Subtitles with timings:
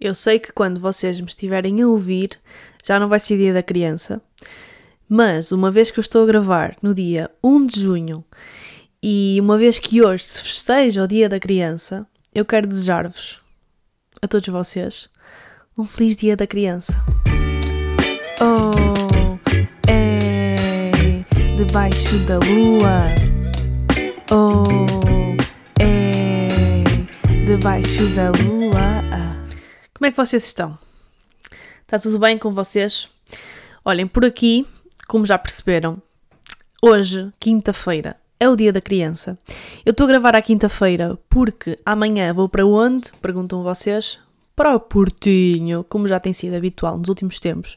[0.00, 2.30] Eu sei que quando vocês me estiverem a ouvir,
[2.82, 4.22] já não vai ser dia da criança,
[5.06, 8.24] mas uma vez que eu estou a gravar no dia 1 de junho
[9.02, 13.40] e uma vez que hoje se festeja o dia da criança, eu quero desejar-vos,
[14.22, 15.10] a todos vocês,
[15.76, 16.96] um feliz dia da criança.
[18.40, 19.38] Oh,
[19.86, 20.56] é
[21.58, 23.14] debaixo da lua.
[24.32, 24.64] Oh,
[25.78, 26.48] é
[27.44, 29.09] debaixo da lua.
[30.00, 30.78] Como é que vocês estão?
[31.82, 33.06] Está tudo bem com vocês?
[33.84, 34.66] Olhem, por aqui,
[35.06, 36.00] como já perceberam,
[36.80, 39.38] hoje, quinta-feira, é o dia da criança.
[39.84, 43.12] Eu estou a gravar à quinta-feira porque amanhã vou para onde?
[43.20, 44.18] Perguntam vocês.
[44.56, 47.76] Para o Portinho, como já tem sido habitual nos últimos tempos.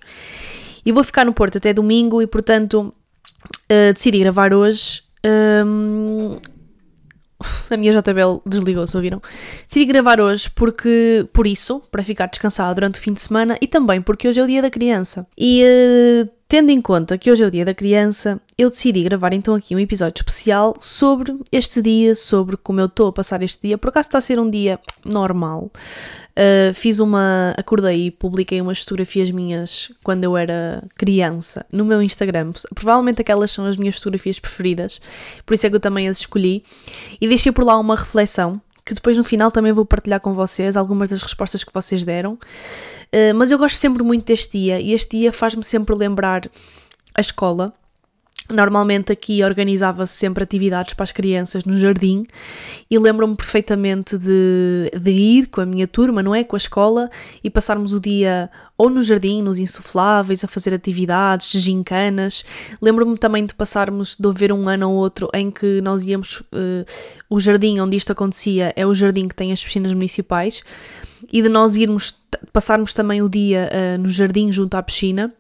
[0.85, 2.93] E vou ficar no Porto até domingo e, portanto,
[3.69, 5.03] uh, decidi gravar hoje.
[5.65, 6.39] Um,
[7.69, 9.21] a minha JBL desligou-se, ouviram?
[9.67, 13.67] Decidi gravar hoje porque, por isso, para ficar descansado durante o fim de semana e
[13.67, 15.27] também porque hoje é o dia da criança.
[15.37, 19.33] E uh, tendo em conta que hoje é o dia da criança, eu decidi gravar
[19.33, 23.67] então aqui um episódio especial sobre este dia, sobre como eu estou a passar este
[23.67, 23.77] dia.
[23.77, 25.71] Por acaso está a ser um dia normal.
[26.33, 27.53] Uh, fiz uma.
[27.57, 32.53] Acordei e publiquei umas fotografias minhas quando eu era criança no meu Instagram.
[32.73, 34.99] Provavelmente aquelas são as minhas fotografias preferidas,
[35.45, 36.63] por isso é que eu também as escolhi.
[37.21, 40.75] E deixei por lá uma reflexão que depois no final também vou partilhar com vocês
[40.75, 42.33] algumas das respostas que vocês deram.
[42.33, 46.49] Uh, mas eu gosto sempre muito deste dia e este dia faz-me sempre lembrar
[47.13, 47.73] a escola
[48.51, 52.25] Normalmente aqui organizava-se sempre atividades para as crianças no jardim
[52.91, 56.43] e lembro-me perfeitamente de, de, ir com a minha turma, não é?
[56.43, 57.09] Com a escola
[57.41, 62.43] e passarmos o dia ou no jardim, nos insufláveis, a fazer atividades, gincanas.
[62.81, 66.41] Lembro-me também de passarmos, de haver um ano ou outro em que nós íamos.
[66.41, 66.85] Uh,
[67.29, 70.63] o jardim onde isto acontecia é o jardim que tem as piscinas municipais
[71.31, 72.13] e de nós irmos,
[72.51, 75.33] passarmos também o dia uh, no jardim junto à piscina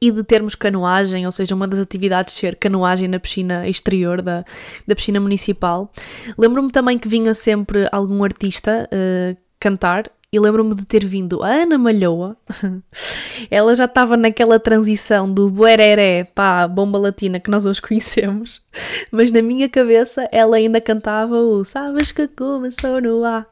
[0.00, 4.44] e de termos canoagem, ou seja, uma das atividades ser canoagem na piscina exterior da,
[4.86, 5.92] da piscina municipal.
[6.36, 11.48] Lembro-me também que vinha sempre algum artista uh, cantar e lembro-me de ter vindo a
[11.48, 12.36] Ana Malhoa.
[13.50, 18.60] Ela já estava naquela transição do buereré para a bomba latina que nós hoje conhecemos,
[19.10, 23.46] mas na minha cabeça ela ainda cantava o Sabes que começou no A,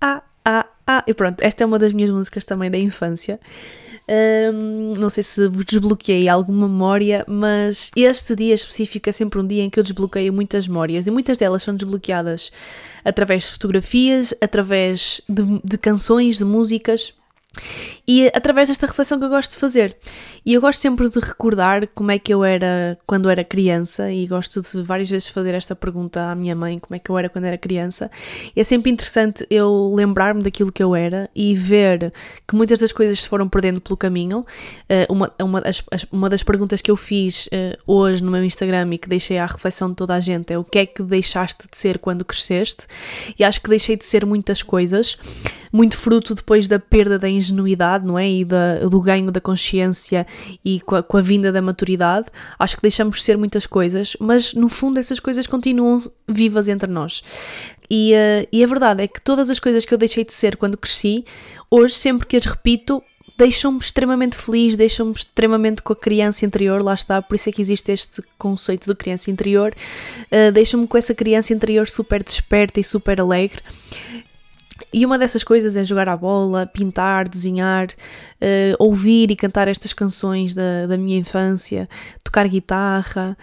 [0.00, 1.04] A, A, A.
[1.06, 3.40] E pronto, esta é uma das minhas músicas também da infância.
[4.10, 9.46] Um, não sei se vos desbloqueei alguma memória, mas este dia específico é sempre um
[9.46, 12.50] dia em que eu desbloqueio muitas memórias e muitas delas são desbloqueadas
[13.04, 17.14] através de fotografias, através de, de canções, de músicas.
[18.06, 19.96] E através desta reflexão que eu gosto de fazer.
[20.44, 24.26] E eu gosto sempre de recordar como é que eu era quando era criança, e
[24.26, 27.28] gosto de várias vezes fazer esta pergunta à minha mãe: como é que eu era
[27.28, 28.10] quando era criança.
[28.54, 32.12] E é sempre interessante eu lembrar-me daquilo que eu era e ver
[32.46, 34.44] que muitas das coisas se foram perdendo pelo caminho.
[34.88, 38.92] Eh, uma, uma, das, uma das perguntas que eu fiz eh, hoje no meu Instagram
[38.92, 41.64] e que deixei à reflexão de toda a gente é: o que é que deixaste
[41.70, 42.86] de ser quando cresceste?
[43.38, 45.18] E acho que deixei de ser muitas coisas,
[45.72, 48.30] muito fruto depois da perda da ingenuidade, não é?
[48.30, 50.26] E da, do ganho da consciência
[50.64, 52.26] e com a, com a vinda da maturidade.
[52.58, 55.98] Acho que deixamos de ser muitas coisas, mas no fundo essas coisas continuam
[56.28, 57.22] vivas entre nós.
[57.90, 60.56] E, uh, e a verdade é que todas as coisas que eu deixei de ser
[60.56, 61.24] quando cresci,
[61.68, 63.02] hoje, sempre que as repito,
[63.36, 67.60] deixam-me extremamente feliz, deixam-me extremamente com a criança interior, lá está, por isso é que
[67.60, 69.74] existe este conceito de criança interior,
[70.26, 73.62] uh, deixam-me com essa criança interior super desperta e super alegre.
[74.92, 79.92] E uma dessas coisas é jogar a bola, pintar, desenhar, uh, ouvir e cantar estas
[79.92, 81.88] canções da, da minha infância,
[82.24, 83.36] tocar guitarra,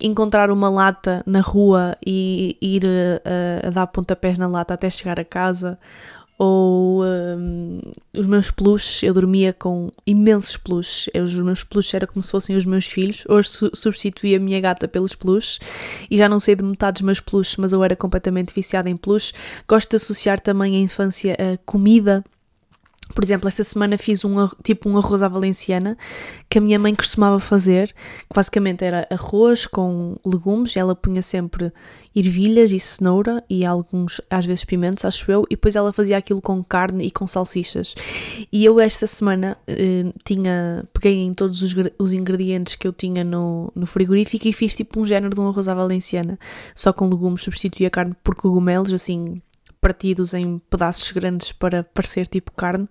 [0.00, 5.20] encontrar uma lata na rua e ir uh, a dar pontapés na lata até chegar
[5.20, 5.78] a casa,
[6.42, 7.80] ou um,
[8.14, 12.56] os meus peluches, eu dormia com imensos peluches, os meus peluches eram como se fossem
[12.56, 15.58] os meus filhos, hoje su substituí a minha gata pelos peluches
[16.10, 18.96] e já não sei de metade dos meus peluches, mas eu era completamente viciada em
[18.96, 19.34] peluches.
[19.68, 22.24] Gosto de associar também a infância a comida,
[23.14, 25.96] por exemplo, esta semana fiz um, tipo um arroz à valenciana
[26.48, 31.72] que a minha mãe costumava fazer, que basicamente era arroz com legumes, ela punha sempre
[32.14, 36.40] ervilhas e cenoura e alguns, às vezes, pimentos, acho eu, e depois ela fazia aquilo
[36.40, 37.94] com carne e com salsichas.
[38.52, 43.22] E eu esta semana eh, tinha, peguei em todos os, os ingredientes que eu tinha
[43.22, 46.38] no, no frigorífico e fiz tipo um género de um arroz à valenciana,
[46.74, 49.40] só com legumes, substituí a carne por cogumelos, assim
[49.80, 52.88] partidos em pedaços grandes para parecer tipo carne.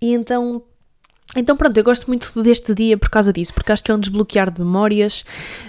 [0.00, 0.62] E então
[1.36, 3.98] então pronto, eu gosto muito deste dia por causa disso, porque acho que é um
[3.98, 5.22] desbloquear de memórias,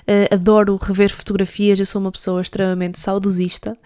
[0.03, 3.77] uh, adoro rever fotografias, eu sou uma pessoa extremamente saudosista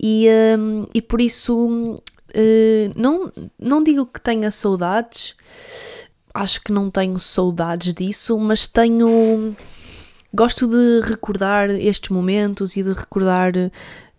[0.00, 0.28] e,
[0.58, 2.00] um, e por isso
[2.30, 5.34] Uh, não, não digo que tenha saudades,
[6.32, 9.56] acho que não tenho saudades disso, mas tenho.
[10.32, 13.52] Gosto de recordar estes momentos e de recordar.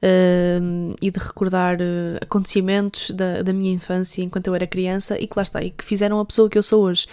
[0.04, 5.28] Uh, e de recordar uh, acontecimentos da, da minha infância enquanto eu era criança e
[5.28, 7.06] que lá está, e que fizeram a pessoa que eu sou hoje.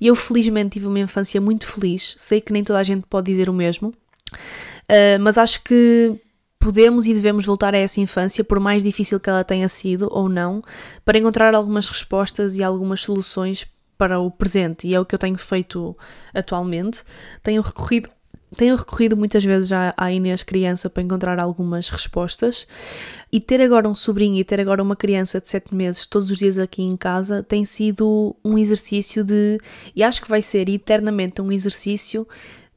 [0.00, 3.30] E eu felizmente tive uma infância muito feliz, sei que nem toda a gente pode
[3.30, 6.18] dizer o mesmo, uh, mas acho que
[6.58, 10.28] podemos e devemos voltar a essa infância, por mais difícil que ela tenha sido ou
[10.28, 10.64] não,
[11.04, 13.66] para encontrar algumas respostas e algumas soluções
[13.96, 15.96] para o presente, e é o que eu tenho feito
[16.34, 17.04] atualmente.
[17.40, 18.10] Tenho recorrido
[18.56, 22.66] tenho recorrido muitas vezes à, à Inês criança para encontrar algumas respostas.
[23.30, 26.38] E ter agora um sobrinho e ter agora uma criança de 7 meses todos os
[26.38, 29.58] dias aqui em casa tem sido um exercício de,
[29.96, 32.26] e acho que vai ser eternamente um exercício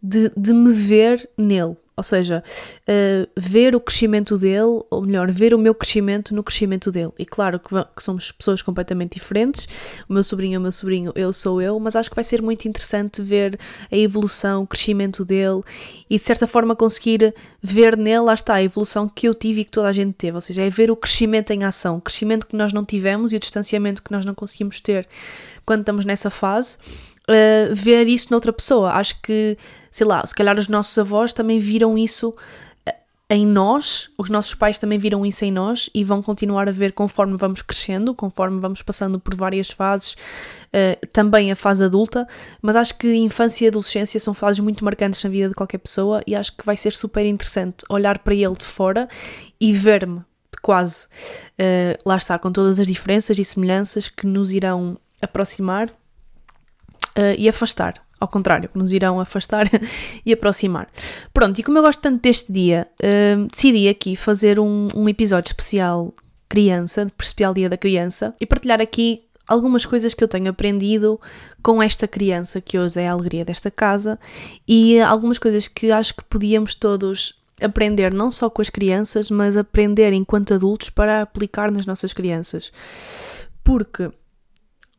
[0.02, 2.44] de, de me ver nele, ou seja,
[2.82, 7.12] uh, ver o crescimento dele, ou melhor, ver o meu crescimento no crescimento dele.
[7.18, 9.66] E claro que, que, somos pessoas completamente diferentes.
[10.10, 12.42] O meu sobrinho é o meu sobrinho, eu sou eu, mas acho que vai ser
[12.42, 13.58] muito interessante ver
[13.90, 15.62] a evolução, o crescimento dele
[16.10, 19.66] e de certa forma conseguir ver nele, lá está, a evolução que eu tive e
[19.66, 20.36] que toda a gente teve.
[20.36, 23.38] Ou seja, é ver o crescimento em ação, o crescimento que nós não tivemos e
[23.38, 25.08] o distanciamento que nós não conseguimos ter
[25.66, 26.78] quando estamos nessa fase
[27.30, 28.92] uh, ver isso noutra pessoa.
[28.92, 29.58] Acho que,
[29.96, 32.36] sei lá, se calhar os nossos avós também viram isso
[32.86, 32.94] eh,
[33.30, 36.92] em nós, os nossos pais também viram isso em nós e vão continuar a ver
[36.92, 40.12] conforme vamos crescendo, conforme vamos passando por várias fases,
[40.74, 42.28] uh, também a fase adulta,
[42.62, 46.22] mas acho que infância e adolescência são fases muito marcantes na vida de qualquer pessoa
[46.28, 49.08] e acho que vai ser super interessante olhar para ele de fora
[49.62, 50.20] e ver-me
[50.62, 57.36] quase, uh, lá está, com todas as diferenças e semelhanças que nos irão aproximar uh,
[57.38, 58.05] e afastar.
[58.20, 59.70] Ao contrário, nos irão afastar
[60.26, 60.88] e aproximar.
[61.34, 65.50] Pronto, e como eu gosto tanto deste dia, uh, decidi aqui fazer um, um episódio
[65.50, 66.14] especial
[66.48, 71.20] criança, especial dia da criança, e partilhar aqui algumas coisas que eu tenho aprendido
[71.62, 74.20] com esta criança que hoje é a alegria desta casa
[74.68, 79.56] e algumas coisas que acho que podíamos todos aprender não só com as crianças, mas
[79.56, 82.72] aprender enquanto adultos para aplicar nas nossas crianças.
[83.64, 84.10] Porque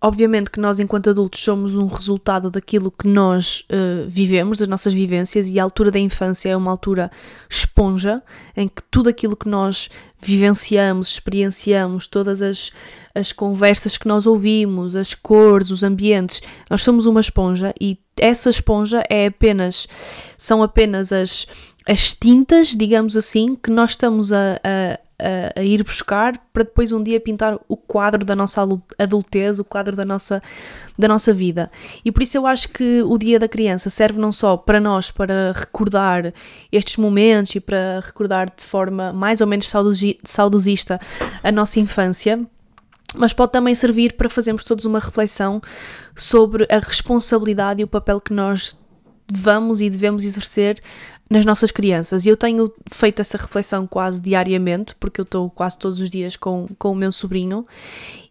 [0.00, 4.92] Obviamente que nós, enquanto adultos, somos um resultado daquilo que nós uh, vivemos, das nossas
[4.92, 7.10] vivências, e a altura da infância é uma altura
[7.48, 8.22] esponja,
[8.54, 9.88] em que tudo aquilo que nós
[10.20, 12.72] vivenciamos, experienciamos, todas as,
[13.14, 18.50] as conversas que nós ouvimos, as cores, os ambientes, nós somos uma esponja e essa
[18.50, 19.86] esponja é apenas,
[20.36, 21.46] são apenas as,
[21.86, 26.92] as tintas, digamos assim, que nós estamos a, a, a, a, ir buscar para depois
[26.92, 28.66] um dia pintar o quadro da nossa
[28.98, 30.42] adultez, o quadro da nossa,
[30.98, 31.70] da nossa vida.
[32.04, 35.10] E por isso eu acho que o Dia da Criança serve não só para nós,
[35.10, 36.32] para recordar
[36.70, 39.70] estes momentos e para recordar de forma mais ou menos
[40.24, 41.00] saudosista
[41.42, 42.40] a nossa infância,
[43.14, 45.60] mas pode também servir para fazermos todos uma reflexão
[46.14, 48.76] sobre a responsabilidade e o papel que nós
[49.28, 50.80] vamos e devemos exercer
[51.28, 52.24] nas nossas crianças.
[52.24, 56.36] E eu tenho feito essa reflexão quase diariamente, porque eu estou quase todos os dias
[56.36, 57.66] com, com o meu sobrinho.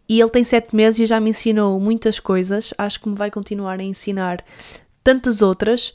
[0.08, 2.72] E ele tem sete meses e já me ensinou muitas coisas.
[2.78, 4.44] Acho que me vai continuar a ensinar
[5.02, 5.94] tantas outras.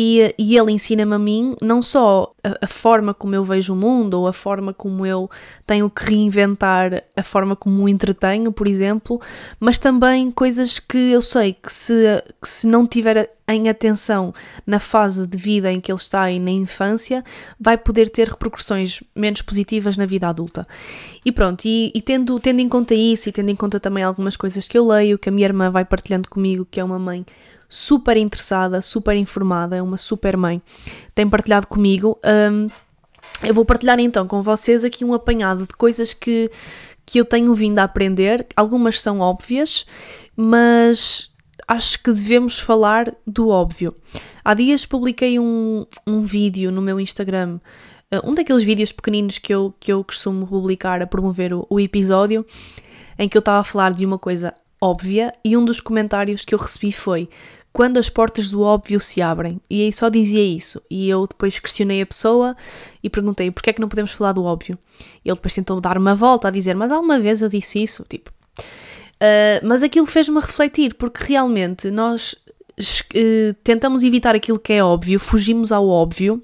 [0.00, 3.76] E, e ele ensina-me a mim não só a, a, forma como eu vejo o
[3.76, 5.28] mundo ou a forma como eu
[5.66, 9.20] tenho que reinventar a forma como o entretenho, por exemplo,
[9.58, 14.32] mas também coisas que eu sei que se, que se não tiver em atenção
[14.64, 17.24] na fase de vida em que ele está e na infância,
[17.58, 20.64] vai poder ter repercussões menos positivas na vida adulta.
[21.24, 24.36] E pronto, e, e tendo, tendo em conta isso e tendo em conta também algumas
[24.36, 27.26] coisas que eu leio, que a minha irmã vai partilhando comigo, que é uma mãe
[27.68, 30.62] super interessada, super informada, é uma super mãe,
[31.14, 32.18] tem partilhado comigo.
[32.24, 32.68] Um,
[33.42, 36.50] eu vou partilhar então com vocês aqui um apanhado de coisas que,
[37.04, 38.46] que eu tenho vindo a aprender.
[38.56, 39.84] Algumas são óbvias,
[40.34, 41.30] mas
[41.66, 43.94] acho que devemos falar do óbvio.
[44.42, 47.60] Há dias publiquei um, um vídeo no meu Instagram,
[48.24, 52.46] um daqueles vídeos pequeninos que eu, que eu costumo publicar a promover o, o episódio,
[53.18, 56.54] em que eu estava a falar de uma coisa óbvia e um dos comentários que
[56.54, 57.28] eu recebi foi
[57.78, 59.60] quando as portas do óbvio se abrem.
[59.70, 60.82] E aí só dizia isso.
[60.90, 62.56] E eu depois questionei a pessoa
[63.00, 64.76] e perguntei porquê é que não podemos falar do óbvio.
[65.24, 68.04] Ele depois tentou dar uma volta a dizer, mas alguma vez eu disse isso?
[68.08, 68.32] Tipo.
[68.58, 75.20] Uh, mas aquilo fez-me refletir, porque realmente nós uh, tentamos evitar aquilo que é óbvio,
[75.20, 76.42] fugimos ao óbvio,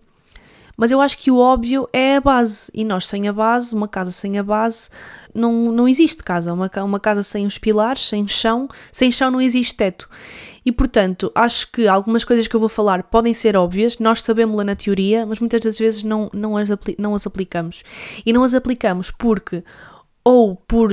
[0.76, 2.70] mas eu acho que o óbvio é a base.
[2.72, 4.88] E nós sem a base, uma casa sem a base,
[5.34, 6.52] não, não existe casa.
[6.52, 10.08] Uma, uma casa sem os pilares, sem chão, sem chão não existe teto.
[10.64, 14.64] E portanto, acho que algumas coisas que eu vou falar podem ser óbvias, nós sabemos-la
[14.64, 16.68] na teoria, mas muitas das vezes não, não, as,
[16.98, 17.82] não as aplicamos.
[18.24, 19.62] E não as aplicamos porque
[20.24, 20.90] ou por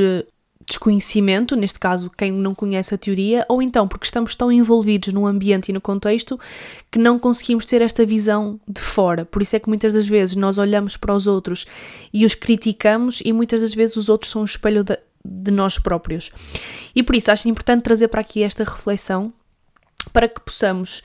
[0.72, 5.26] desconhecimento, neste caso quem não conhece a teoria, ou então porque estamos tão envolvidos no
[5.26, 6.40] ambiente e no contexto
[6.90, 9.26] que não conseguimos ter esta visão de fora.
[9.26, 11.66] Por isso é que muitas das vezes nós olhamos para os outros
[12.14, 15.80] e os criticamos e muitas das vezes os outros são um espelho de, de nós
[15.80, 16.32] próprios.
[16.96, 19.34] E por isso acho importante trazer para aqui esta reflexão
[20.12, 21.04] para que possamos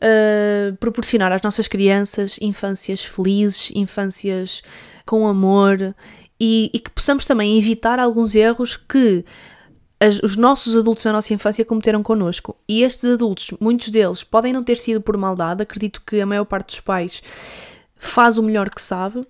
[0.00, 4.62] uh, proporcionar às nossas crianças infâncias felizes, infâncias
[5.06, 5.94] com amor
[6.38, 9.24] e, e que possamos também evitar alguns erros que
[10.00, 12.56] as, os nossos adultos da nossa infância cometeram connosco.
[12.66, 16.46] E estes adultos, muitos deles, podem não ter sido por maldade, acredito que a maior
[16.46, 17.22] parte dos pais
[17.96, 19.26] faz o melhor que sabe,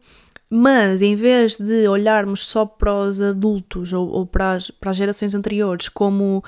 [0.51, 4.97] mas em vez de olharmos só para os adultos ou, ou para, as, para as
[4.97, 6.43] gerações anteriores como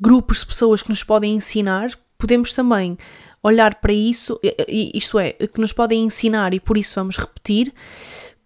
[0.00, 2.96] grupos de pessoas que nos podem ensinar, podemos também
[3.42, 7.70] olhar para isso, isto é, que nos podem ensinar e por isso vamos repetir,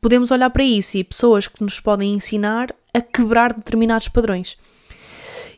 [0.00, 4.58] podemos olhar para isso e pessoas que nos podem ensinar a quebrar determinados padrões.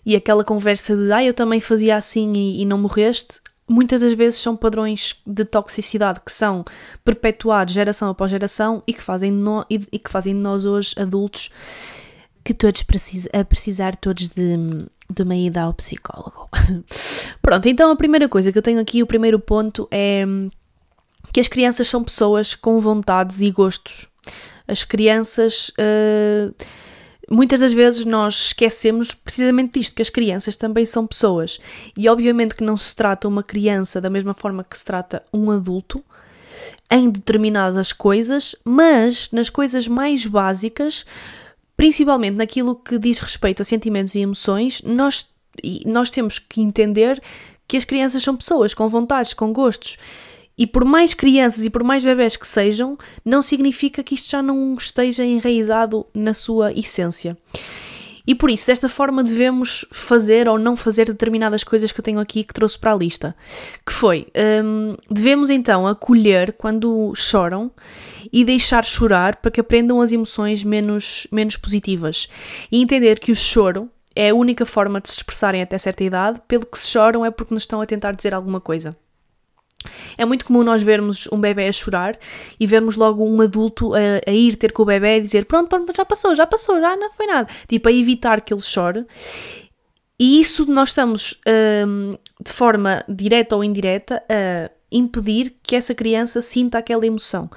[0.05, 3.41] E aquela conversa de ah, eu também fazia assim e, e não morreste,
[3.71, 6.65] muitas das vezes são padrões de toxicidade que são
[7.05, 10.95] perpetuados geração após geração e que fazem, no, e, e que fazem de nós hoje
[10.99, 11.51] adultos
[12.43, 14.57] que todos precisam, a precisar todos de,
[15.09, 16.49] de uma ida ao psicólogo.
[17.41, 20.25] Pronto, então a primeira coisa que eu tenho aqui, o primeiro ponto é
[21.33, 24.09] que as crianças são pessoas com vontades e gostos.
[24.67, 25.71] As crianças.
[25.71, 26.55] Uh,
[27.31, 31.61] muitas das vezes nós esquecemos precisamente disto, que as crianças também são pessoas.
[31.97, 35.51] E obviamente que não se trata uma criança da mesma forma que se trata um
[35.51, 36.05] adulto
[36.91, 41.07] em determinadas coisas, mas nas coisas mais básicas,
[41.77, 45.31] principalmente naquilo que diz respeito a sentimentos e emoções, nós
[45.85, 47.21] nós temos que entender
[47.67, 49.99] que as crianças são pessoas com vontades, com gostos.
[50.61, 54.43] E por mais crianças e por mais bebés que sejam, não significa que isto já
[54.43, 57.35] não esteja enraizado na sua essência.
[58.27, 62.21] E por isso, desta forma, devemos fazer ou não fazer determinadas coisas que eu tenho
[62.21, 63.35] aqui que trouxe para a lista.
[63.87, 64.27] Que foi,
[64.63, 67.71] hum, devemos então acolher quando choram
[68.31, 72.29] e deixar chorar para que aprendam as emoções menos, menos positivas.
[72.71, 76.39] E entender que o choro é a única forma de se expressarem até certa idade,
[76.47, 78.95] pelo que se choram é porque nos estão a tentar dizer alguma coisa.
[80.17, 82.19] É muito comum nós vermos um bebê a chorar
[82.59, 85.69] e vermos logo um adulto a, a, ir ter com o bebê e dizer pronto,
[85.69, 87.49] pronto, já passou, já passou, já não foi nada.
[87.69, 89.07] Tipo, a evitar que ele chore.
[90.19, 91.41] E isso nós estamos
[91.87, 97.49] um, de forma direta ou indireta a impedir que essa criança sinta aquela emoção.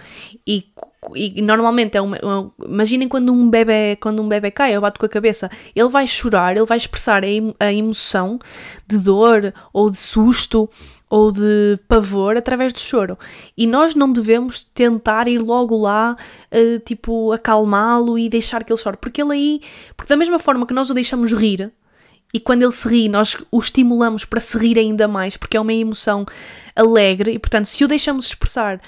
[0.47, 0.71] E,
[1.13, 4.99] e normalmente é uma, uma, imaginem quando um bebê quando um bebê cai, eu bato
[4.99, 8.39] com a cabeça, ele vai chorar, ele vai expressar a, a emoção
[8.87, 10.69] de dor ou de susto
[11.13, 13.19] ou de pavor através do choro.
[13.55, 16.17] E nós não devemos tentar ir logo lá,
[16.51, 19.61] uh, tipo, acalmá-lo e deixar que ele chore, porque ele aí,
[19.95, 21.71] porque da mesma forma que nós o deixamos rir,
[22.33, 25.61] e quando ele se ri, nós o estimulamos para se rir ainda mais, porque é
[25.61, 26.25] uma emoção
[26.75, 28.81] alegre, e portanto, se o deixamos expressar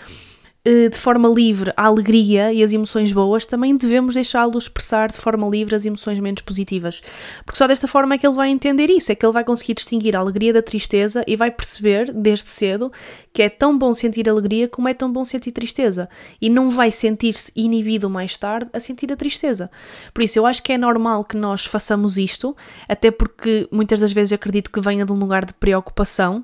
[0.66, 5.48] de forma livre a alegria e as emoções boas, também devemos deixá-lo expressar de forma
[5.48, 7.02] livre as emoções menos positivas.
[7.46, 9.76] Porque só desta forma é que ele vai entender isso, é que ele vai conseguir
[9.76, 12.92] distinguir a alegria da tristeza e vai perceber, desde cedo,
[13.32, 16.10] que é tão bom sentir alegria como é tão bom sentir tristeza.
[16.42, 19.70] E não vai sentir-se inibido mais tarde a sentir a tristeza.
[20.14, 22.56] Por isso, eu acho que é normal que nós façamos isto,
[22.90, 26.44] até porque muitas das vezes acredito que venha de um lugar de preocupação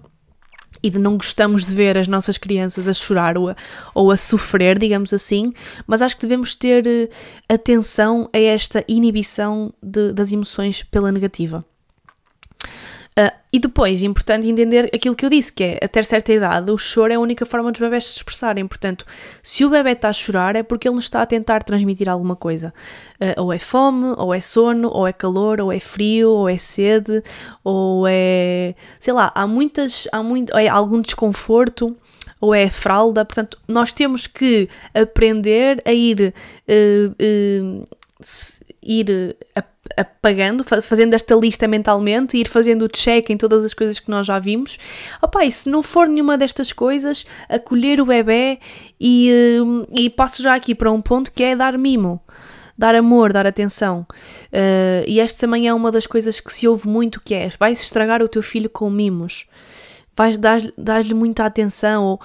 [0.83, 3.55] e de não gostamos de ver as nossas crianças a chorar ou a,
[3.93, 5.53] ou a sofrer, digamos assim,
[5.85, 7.09] mas acho que devemos ter uh,
[7.47, 11.65] atenção a esta inibição de, das emoções pela negativa.
[13.19, 16.77] Uh, e depois, importante entender aquilo que eu disse, que é até certa idade o
[16.77, 18.65] choro é a única forma dos bebés se expressarem.
[18.65, 19.05] Portanto,
[19.43, 22.35] se o bebê está a chorar é porque ele nos está a tentar transmitir alguma
[22.35, 22.73] coisa.
[23.19, 26.57] Uh, ou é fome, ou é sono, ou é calor, ou é frio, ou é
[26.57, 27.21] sede,
[27.63, 28.75] ou é.
[28.99, 30.07] sei lá, há muitas.
[30.11, 31.95] há muito, é algum desconforto
[32.41, 33.23] ou é fralda.
[33.23, 36.33] Portanto, nós temos que aprender a ir,
[36.67, 37.85] uh, uh,
[38.83, 39.35] ir
[39.97, 44.25] apagando, fazendo esta lista mentalmente, ir fazendo o check em todas as coisas que nós
[44.25, 44.77] já vimos.
[45.21, 48.59] Opa, e se não for nenhuma destas coisas, acolher o bebê
[48.99, 52.21] e, hum, e passo já aqui para um ponto que é dar mimo.
[52.77, 54.07] Dar amor, dar atenção.
[54.47, 57.79] Uh, e esta também é uma das coisas que se ouve muito que é, vais
[57.79, 59.45] estragar o teu filho com mimos.
[60.15, 62.03] Vais dar-lhe dar muita atenção.
[62.05, 62.19] Ou...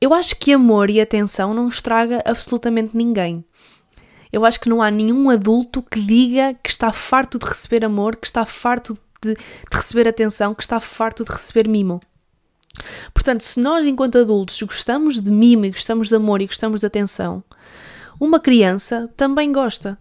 [0.00, 3.44] Eu acho que amor e atenção não estraga absolutamente ninguém.
[4.32, 8.16] Eu acho que não há nenhum adulto que diga que está farto de receber amor,
[8.16, 9.40] que está farto de, de
[9.72, 12.00] receber atenção, que está farto de receber mimo.
[13.14, 16.86] Portanto, se nós, enquanto adultos, gostamos de mimo e gostamos de amor e gostamos de
[16.86, 17.42] atenção,
[18.20, 19.98] uma criança também gosta.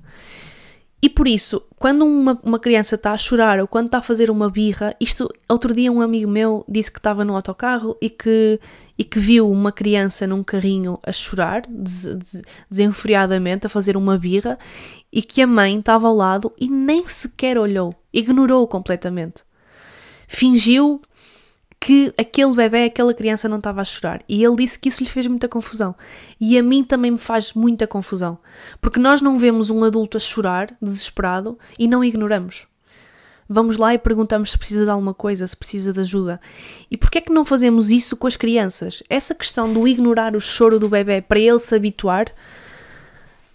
[1.02, 4.32] E por isso, quando uma, uma criança está a chorar ou quando está a fazer
[4.32, 8.60] uma birra, isto, outro dia um amigo meu disse que estava no autocarro e que,
[8.98, 14.18] e que viu uma criança num carrinho a chorar, des, des, desenfreadamente, a fazer uma
[14.18, 14.58] birra,
[15.12, 19.44] e que a mãe estava ao lado e nem sequer olhou, ignorou completamente.
[20.28, 21.02] Fingiu
[21.86, 24.24] que aquele bebê, aquela criança não estava a chorar.
[24.27, 25.94] E ele disse que isso lhe fez muita confusão.
[26.42, 28.39] E a mim também me faz muita confusão.
[28.82, 32.65] Porque nós não vemos um adulto a chorar, desesperado, e não ignoramos.
[33.48, 36.42] Vamos lá e perguntamos se precisa de alguma coisa, se precisa de ajuda.
[36.89, 39.04] E porquê é que não fazemos isso com as crianças?
[39.08, 42.25] Essa questão do ignorar o choro do bebê para ele se habituar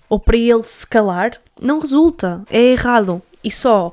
[0.08, 2.44] ou para ele se calar, não resulta.
[2.48, 3.20] É errado.
[3.42, 3.92] E só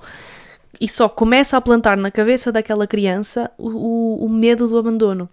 [0.79, 5.29] e só começa a plantar na cabeça daquela criança o, o, o medo do abandono,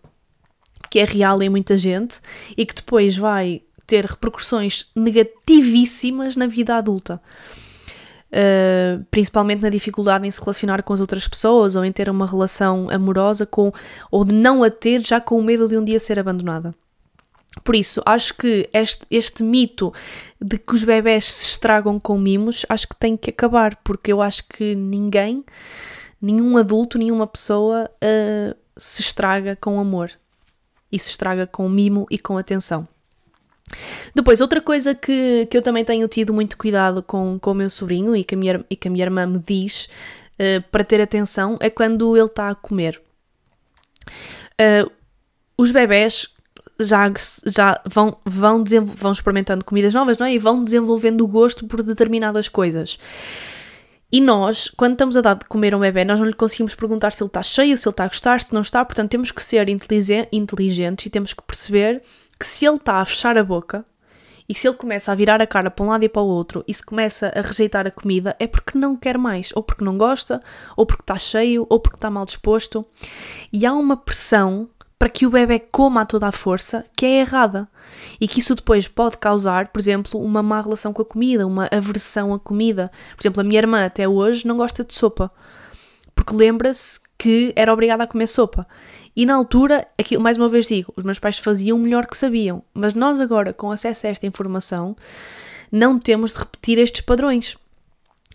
[0.90, 2.20] que é real em muita gente
[2.56, 7.20] e que depois vai ter repercussões negativíssimas na vida adulta.
[8.32, 12.26] Uh, principalmente na dificuldade em se relacionar com as outras pessoas ou em ter uma
[12.26, 13.72] relação amorosa com
[14.10, 16.74] ou de não a ter já com o medo de um dia ser abandonada.
[17.62, 19.92] Por isso, acho que este, este mito
[20.40, 24.20] de que os bebés se estragam com mimos, acho que tem que acabar, porque eu
[24.20, 25.44] acho que ninguém,
[26.20, 30.10] nenhum adulto, nenhuma pessoa uh, se estraga com amor
[30.90, 32.88] e se estraga com mimo e com atenção.
[34.14, 37.70] Depois, outra coisa que, que eu também tenho tido muito cuidado com, com o meu
[37.70, 39.88] sobrinho e que a minha, e que a minha irmã me diz
[40.34, 43.00] uh, para ter atenção é quando ele está a comer.
[44.60, 44.90] Uh,
[45.56, 46.33] os bebés
[46.78, 47.12] já,
[47.46, 50.34] já vão, vão, vão experimentando comidas novas, não é?
[50.34, 52.98] E vão desenvolvendo o gosto por determinadas coisas.
[54.10, 56.74] E nós, quando estamos a dar de comer a um bebê, nós não lhe conseguimos
[56.74, 58.84] perguntar se ele está cheio, se ele está a gostar, se não está.
[58.84, 62.02] Portanto, temos que ser inteligentes e temos que perceber
[62.38, 63.84] que se ele está a fechar a boca
[64.48, 66.62] e se ele começa a virar a cara para um lado e para o outro
[66.68, 69.96] e se começa a rejeitar a comida, é porque não quer mais, ou porque não
[69.96, 70.40] gosta,
[70.76, 72.86] ou porque está cheio, ou porque está mal disposto.
[73.52, 77.20] E há uma pressão para que o bebê coma a toda a força, que é
[77.20, 77.68] errada.
[78.20, 81.68] E que isso depois pode causar, por exemplo, uma má relação com a comida, uma
[81.70, 82.90] aversão à comida.
[83.16, 85.30] Por exemplo, a minha irmã até hoje não gosta de sopa,
[86.14, 88.66] porque lembra-se que era obrigada a comer sopa.
[89.16, 92.16] E na altura, aquilo, mais uma vez digo, os meus pais faziam o melhor que
[92.16, 94.96] sabiam, mas nós agora, com acesso a esta informação,
[95.70, 97.56] não temos de repetir estes padrões.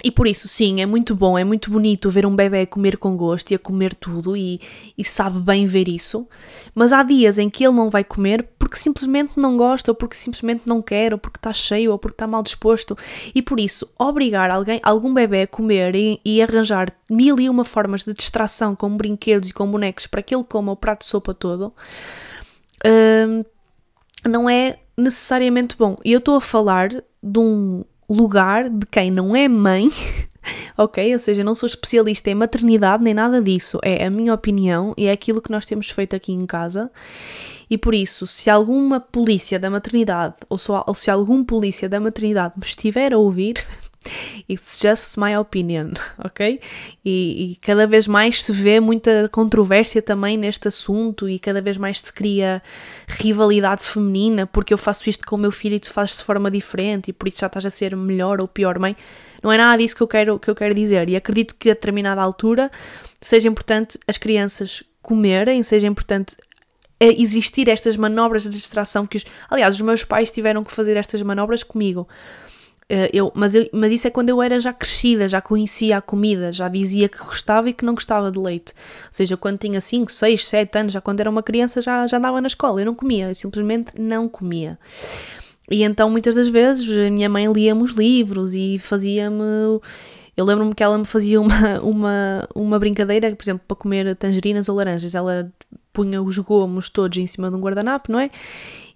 [0.02, 3.18] E por isso, sim, é muito bom, é muito bonito ver um bebê comer com
[3.18, 4.62] gosto e a comer tudo e,
[4.98, 6.26] e sabe bem ver isso.
[6.74, 10.16] Mas há dias em que ele não vai comer porque simplesmente não gosta, ou porque
[10.16, 12.98] simplesmente não quer, ou porque está cheio, ou porque está mal disposto.
[13.36, 17.66] E por isso, obrigar alguém, algum bebê a comer e, e arranjar mil e uma
[17.66, 21.08] formas de distração com brinquedos e com bonecos para que ele coma o prato de
[21.08, 21.74] sopa todo,
[22.86, 23.44] hum,
[24.30, 25.98] não é necessariamente bom.
[26.06, 26.90] E eu estou a falar
[27.22, 29.88] de um lugar de quem não é mãe,
[30.78, 31.14] ok?
[31.14, 33.80] Ou seja, não sou especialista em maternidade nem nada disso.
[33.84, 36.92] É a minha opinião e é aquilo que nós temos feito aqui em casa.
[37.70, 42.00] E por isso, se alguma polícia da maternidade ou, só, ou se algum polícia da
[42.00, 43.64] maternidade me estiver a ouvir,
[44.48, 45.92] It's just my opinion,
[46.24, 46.60] ok?
[47.04, 51.78] E, e, cada vez mais se vê muita controvérsia também neste assunto e cada vez
[51.78, 52.64] mais se cria
[53.08, 56.50] rivalidade feminina porque eu faço isto com o meu filho e tu fazes de forma
[56.50, 58.96] diferente e por isso já estás a ser melhor ou pior mãe.
[59.44, 61.74] Não é nada disso que eu quero, que eu quero dizer e acredito que a
[61.74, 62.72] determinada altura
[63.22, 66.36] seja importante as crianças comerem, seja importante
[67.02, 71.22] existir estas manobras de distração que os, aliás os meus pais tiveram que fazer estas
[71.22, 72.08] manobras comigo
[73.14, 76.52] eu, mas, eu, mas isso é quando eu era já crescida, já conhecia a comida,
[76.52, 78.74] já dizia que gostava e que não gostava de leite.
[79.06, 82.18] Ou seja, quando tinha 5, 6, 7 anos, já quando era uma criança, já, já
[82.18, 82.82] andava na escola.
[82.82, 84.80] Eu não comia, eu simplesmente não comia.
[85.70, 89.80] E então muitas das vezes a minha mãe lia-me os livros e fazia-me.
[90.36, 94.68] Eu lembro-me que ela me fazia uma, uma, uma brincadeira, por exemplo, para comer tangerinas
[94.68, 95.14] ou laranjas.
[95.14, 95.52] Ela
[95.94, 98.32] punha os gomos todos em cima de um guardanapo, não é?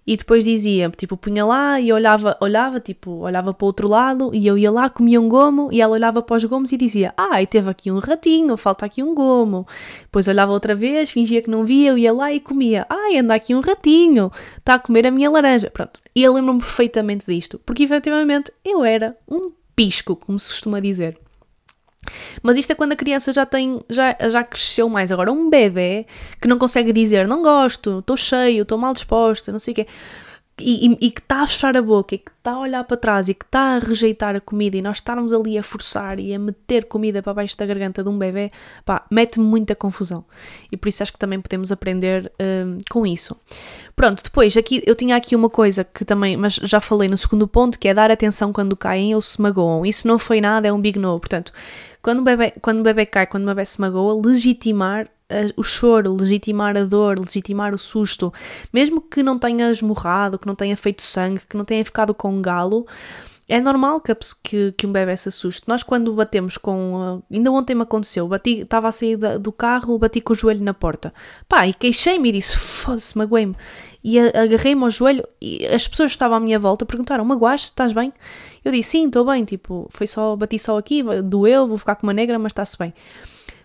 [0.06, 4.30] E depois dizia, tipo, punha lá e olhava, olhava, tipo, olhava para o outro lado
[4.34, 7.14] e eu ia lá, comia um gomo e ela olhava para os gomos e dizia,
[7.16, 9.66] ah, e teve aqui um ratinho, falta aqui um gomo.
[10.02, 13.34] Depois olhava outra vez, fingia que não via, eu ia lá e comia, ah, anda
[13.34, 15.70] aqui um ratinho, está a comer a minha laranja.
[15.70, 20.80] Pronto, e eu lembro-me perfeitamente disto, porque efetivamente eu era um pisco, como se costuma
[20.80, 21.23] dizer.
[22.42, 25.10] Mas isto é quando a criança já tem, já, já cresceu mais.
[25.10, 26.06] Agora, um bebê
[26.40, 29.86] que não consegue dizer não gosto, estou cheio, estou mal disposta, não sei o quê.
[30.60, 33.28] E, e, que está a fechar a boca e que está a olhar para trás
[33.28, 36.38] e que está a rejeitar a comida e nós estarmos ali a forçar e a
[36.38, 38.52] meter comida para baixo da garganta de um bebê,
[38.84, 40.24] pá, mete-me muita confusão.
[40.70, 43.36] E por isso acho que também podemos aprender um, com isso.
[43.96, 47.48] Pronto, depois aqui eu tinha aqui uma coisa que também, mas já falei no segundo
[47.48, 49.84] ponto, que é dar atenção quando caem ou se magoam.
[49.84, 51.18] Isso não foi nada, é um big no.
[51.18, 51.52] Portanto,
[52.00, 55.08] quando o bebê, quando o bebê cai, quando o bebê se magoa, legitimar
[55.56, 58.32] o choro, legitimar a dor, legitimar o susto,
[58.72, 62.30] mesmo que não tenha esmurrado, que não tenha feito sangue, que não tenha ficado com
[62.30, 62.86] um galo,
[63.46, 65.68] é normal que, que, que, um bebê se assuste.
[65.68, 66.94] Nós, quando batemos com.
[66.94, 70.36] Uh, ainda ontem me aconteceu, bati, estava a sair da, do carro, bati com o
[70.36, 71.12] joelho na porta.
[71.46, 73.54] Pá, e queixei-me e disse: foda-se, magoei-me.
[74.02, 77.92] E agarrei-me ao joelho e as pessoas que estavam à minha volta perguntaram: Magoaste, estás
[77.92, 78.12] bem?
[78.64, 79.44] Eu disse: Sim, estou bem.
[79.44, 82.94] Tipo, foi só, bati só aqui, doeu, vou ficar com uma negra, mas está-se bem.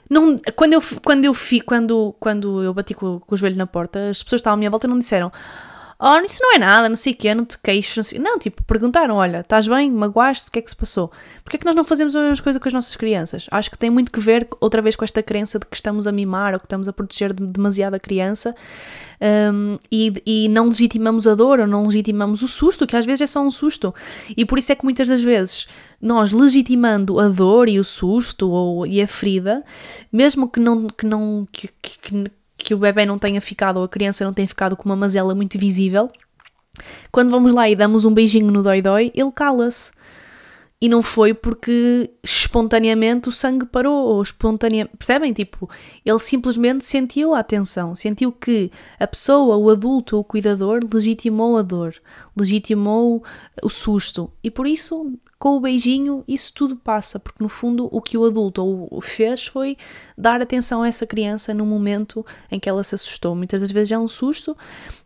[0.09, 3.67] Não, quando eu, quando eu fi, quando, quando eu bati com, com o joelho na
[3.67, 5.31] porta, as pessoas que estavam à minha volta não disseram
[5.99, 8.19] oh, isso não é nada, não sei o quê, não te queixo, não, sei...
[8.19, 11.12] não tipo, perguntaram, olha, estás bem, magoaste, o que é que se passou?
[11.43, 13.47] Porquê é que nós não fazemos a mesma coisa com as nossas crianças?
[13.51, 16.12] Acho que tem muito que ver, outra vez, com esta crença de que estamos a
[16.12, 18.55] mimar ou que estamos a proteger demasiado a criança
[19.21, 23.21] um, e, e não legitimamos a dor ou não legitimamos o susto, que às vezes
[23.21, 23.93] é só um susto.
[24.38, 25.67] E por isso é que muitas das vezes
[26.01, 29.63] nós legitimando a dor e o susto ou, e a ferida,
[30.12, 32.31] mesmo que não, que, não, que, que,
[32.69, 35.34] que o bebê não tenha ficado ou a criança não tenha ficado com uma mazela
[35.34, 36.08] muito visível,
[37.12, 39.91] quando vamos lá e damos um beijinho no dói-dói, ele cala-se.
[40.81, 44.95] E não foi porque espontaneamente o sangue parou, ou espontaneamente.
[44.95, 45.33] Percebem?
[45.33, 45.69] Tipo,
[46.05, 51.61] ele simplesmente sentiu a atenção, sentiu que a pessoa, o adulto, o cuidador, legitimou a
[51.61, 51.95] dor,
[52.35, 53.21] legitimou
[53.61, 54.31] o susto.
[54.41, 58.23] E por isso, com o beijinho, isso tudo passa, porque no fundo o que o
[58.25, 59.75] adulto fez foi
[60.17, 63.35] dar atenção a essa criança no momento em que ela se assustou.
[63.35, 64.55] Muitas das vezes é um susto,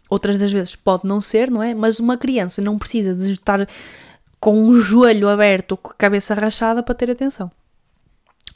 [0.07, 1.73] outras das vezes pode não ser, não é?
[1.73, 3.67] Mas uma criança não precisa de estar
[4.43, 7.49] com um joelho aberto com a cabeça rachada para ter atenção.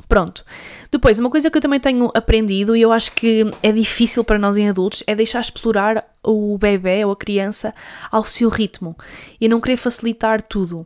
[0.10, 0.43] Pronto.
[0.91, 4.38] Depois, uma coisa que eu também tenho aprendido e eu acho que é difícil para
[4.38, 7.73] nós em adultos é deixar explorar o bebê ou a criança
[8.12, 8.97] ao seu ritmo
[9.39, 10.86] e não querer facilitar tudo.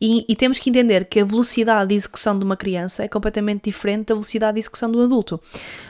[0.00, 3.70] E, e, temos que entender que a velocidade de execução de uma criança é completamente
[3.70, 5.40] diferente da velocidade de execução do adulto.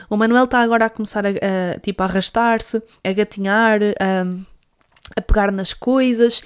[0.07, 5.21] O Manuel está agora a começar a, a tipo, a arrastar-se, a gatinhar, a, a
[5.21, 6.43] pegar nas coisas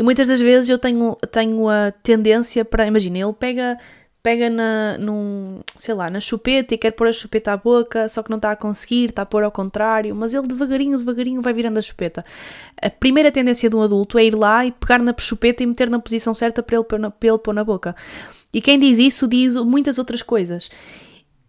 [0.00, 2.86] e muitas das vezes eu tenho, tenho a tendência para.
[2.86, 3.78] Imagina, ele pega,
[4.22, 8.22] pega na, num, sei lá, na chupeta e quer pôr a chupeta à boca, só
[8.22, 11.52] que não está a conseguir, está a pôr ao contrário, mas ele devagarinho, devagarinho vai
[11.52, 12.24] virando a chupeta.
[12.80, 15.90] A primeira tendência de um adulto é ir lá e pegar na chupeta e meter
[15.90, 17.94] na posição certa para ele, para ele pôr na boca.
[18.54, 20.70] E quem diz isso diz muitas outras coisas.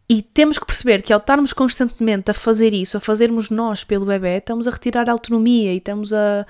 [0.10, 4.06] E temos que perceber que ao estarmos constantemente a fazer isso, a fazermos nós pelo
[4.06, 6.46] bebê, estamos a retirar a autonomia e estamos a,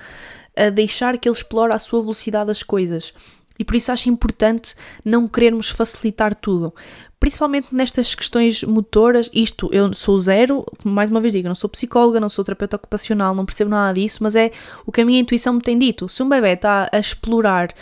[0.56, 3.12] a deixar que ele explore a sua velocidade as coisas.
[3.58, 6.74] E por isso acho importante não querermos facilitar tudo.
[7.20, 12.18] Principalmente nestas questões motoras, isto eu sou zero, mais uma vez digo, não sou psicóloga,
[12.18, 14.50] não sou terapeuta ocupacional, não percebo nada disso, mas é
[14.84, 16.08] o que a minha intuição me tem dito.
[16.08, 17.72] Se um bebê está a explorar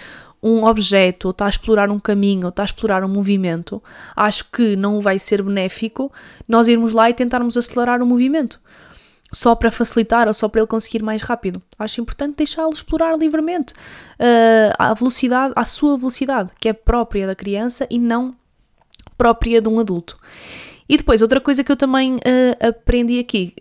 [0.42, 3.82] um objeto, ou está a explorar um caminho, ou está a explorar um movimento,
[4.14, 6.12] acho que não vai ser benéfico
[6.46, 8.60] nós irmos lá e tentarmos acelerar o movimento
[9.32, 11.62] só para facilitar ou só para ele conseguir mais rápido.
[11.78, 17.34] Acho importante deixá-lo explorar livremente uh, a velocidade, a sua velocidade, que é própria da
[17.34, 18.34] criança e não
[19.16, 20.18] própria de um adulto.
[20.90, 23.54] E depois, outra coisa que eu também uh, aprendi aqui,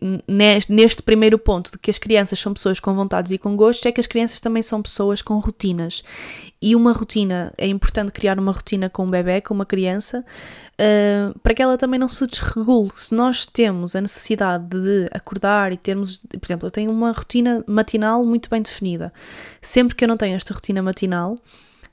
[0.68, 3.92] neste, primeiro ponto, de que as crianças são pessoas com vontades e com gostos, é
[3.92, 6.04] que as crianças também são pessoas com rotinas.
[6.60, 11.38] E uma rotina, é importante criar uma rotina com um bebê, com uma criança, uh,
[11.42, 12.90] para que ela também não se desregule.
[12.96, 17.64] Se nós temos a necessidade de acordar e termos, por exemplo, eu tenho uma rotina
[17.68, 19.14] matinal muito bem definida.
[19.62, 21.38] Sempre que eu não tenho esta rotina matinal,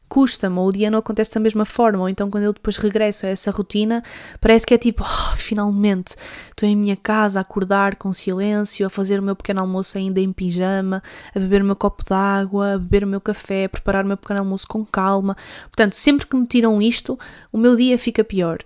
[0.08, 3.26] custa-me, ou o dia não acontece da mesma forma, ou então quando eu depois regresso
[3.26, 4.02] a essa rotina,
[4.40, 6.14] parece que é tipo, oh, finalmente
[6.50, 10.20] estou em minha casa a acordar com silêncio, a fazer o meu pequeno almoço ainda
[10.20, 11.02] em pijama,
[11.34, 14.16] a beber o meu copo d'água, a beber o meu café, a preparar o meu
[14.16, 15.36] pequeno almoço com calma.
[15.64, 17.18] Portanto, sempre que me tiram isto,
[17.52, 18.58] o meu dia fica pior.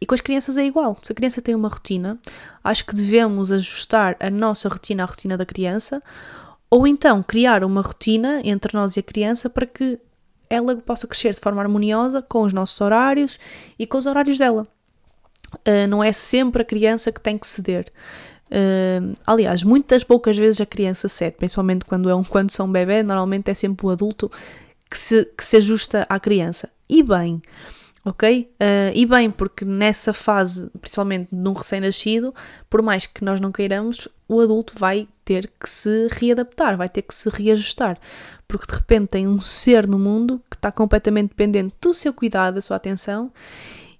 [0.00, 0.96] E com as crianças é igual.
[1.02, 2.18] Se a criança tem uma rotina,
[2.62, 6.02] acho que devemos ajustar a nossa rotina à rotina da criança,
[6.70, 9.98] ou então criar uma rotina entre nós e a criança para que
[10.50, 13.38] ela possa crescer de forma harmoniosa com os nossos horários
[13.78, 14.66] e com os horários dela.
[15.66, 17.90] Uh, não é sempre a criança que tem que ceder.
[18.50, 23.02] Uh, aliás, muitas poucas vezes a criança cede, principalmente quando, é um, quando são bebê,
[23.02, 24.30] normalmente é sempre o adulto
[24.90, 26.70] que se, que se ajusta à criança.
[26.88, 27.42] E bem,
[28.08, 28.50] ok?
[28.54, 32.34] Uh, e bem, porque nessa fase, principalmente num recém-nascido,
[32.68, 37.02] por mais que nós não queiramos, o adulto vai ter que se readaptar, vai ter
[37.02, 37.98] que se reajustar,
[38.46, 42.54] porque de repente tem um ser no mundo que está completamente dependente do seu cuidado,
[42.54, 43.30] da sua atenção,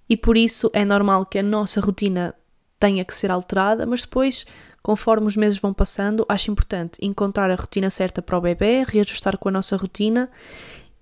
[0.09, 2.35] e por isso é normal que a nossa rotina
[2.81, 4.47] tenha que ser alterada, mas depois,
[4.83, 9.37] conforme os meses vão passando, acho importante encontrar a rotina certa para o bebê, reajustar
[9.37, 10.31] com a nossa rotina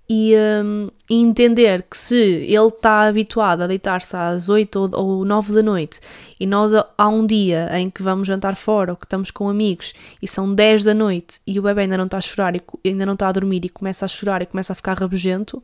[0.09, 5.53] e, um, entender que se ele está habituado a deitar-se às 8 ou, ou 9
[5.53, 6.01] da noite
[6.37, 9.93] e nós há um dia em que vamos jantar fora ou que estamos com amigos
[10.21, 13.05] e são 10 da noite e o bebê ainda não está a chorar e ainda
[13.05, 15.63] não está a dormir e começa a chorar e começa a ficar rabugento,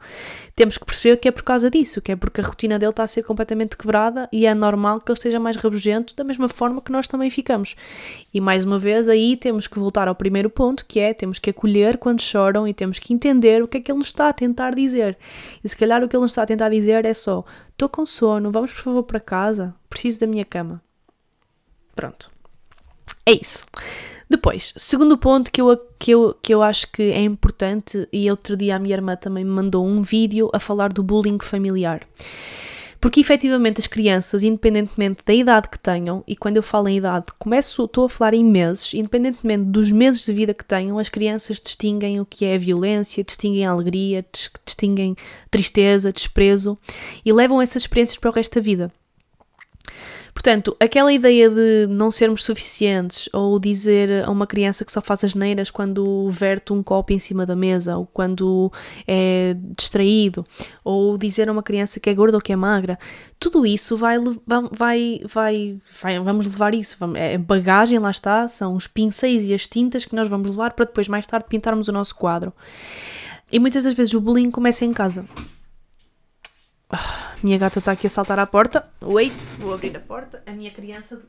[0.55, 3.03] temos que perceber que é por causa disso, que é porque a rotina dele está
[3.03, 6.81] a ser completamente quebrada e é normal que ele esteja mais rabugento da mesma forma
[6.81, 7.75] que nós também ficamos.
[8.33, 11.49] E mais uma vez aí temos que voltar ao primeiro ponto, que é temos que
[11.49, 14.75] acolher quando choram e temos que entender o que é que ele nos está tentar
[14.75, 15.17] dizer.
[15.63, 18.05] E se calhar o que ele nos está a tentar dizer é só: estou com
[18.05, 20.81] sono, vamos por favor para casa, preciso da minha cama.
[21.95, 22.31] Pronto.
[23.25, 23.65] É isso.
[24.29, 28.57] Depois, segundo ponto que eu, que, eu, que eu acho que é importante, e outro
[28.57, 32.01] dia a minha irmã também me mandou um vídeo a falar do bullying familiar.
[33.03, 37.25] Porque efetivamente as crianças, independentemente da idade que tenham, e quando eu falo em idade,
[37.37, 41.59] começo, estou a falar em meses, independentemente dos meses de vida que tenham, as crianças
[41.59, 44.25] distinguem o que é violência, distinguem alegria,
[44.65, 45.17] distinguem
[45.51, 46.79] tristeza, desprezo
[47.25, 48.89] e levam essas experiências para o resto da vida.
[50.33, 55.23] Portanto, aquela ideia de não sermos suficientes ou dizer a uma criança que só faz
[55.23, 58.71] as neiras quando verte um copo em cima da mesa ou quando
[59.07, 60.45] é distraído
[60.83, 62.97] ou dizer a uma criança que é gorda ou que é magra,
[63.39, 64.17] tudo isso vai,
[64.71, 69.67] vai, vai, vai vamos levar isso, é bagagem, lá está, são os pincéis e as
[69.67, 72.51] tintas que nós vamos levar para depois mais tarde pintarmos o nosso quadro.
[73.51, 75.25] E muitas das vezes o bullying começa em casa.
[76.95, 78.87] Ah, minha gata está aqui a saltar à porta.
[79.01, 80.43] Wait, vou abrir a porta.
[80.45, 81.23] A minha criança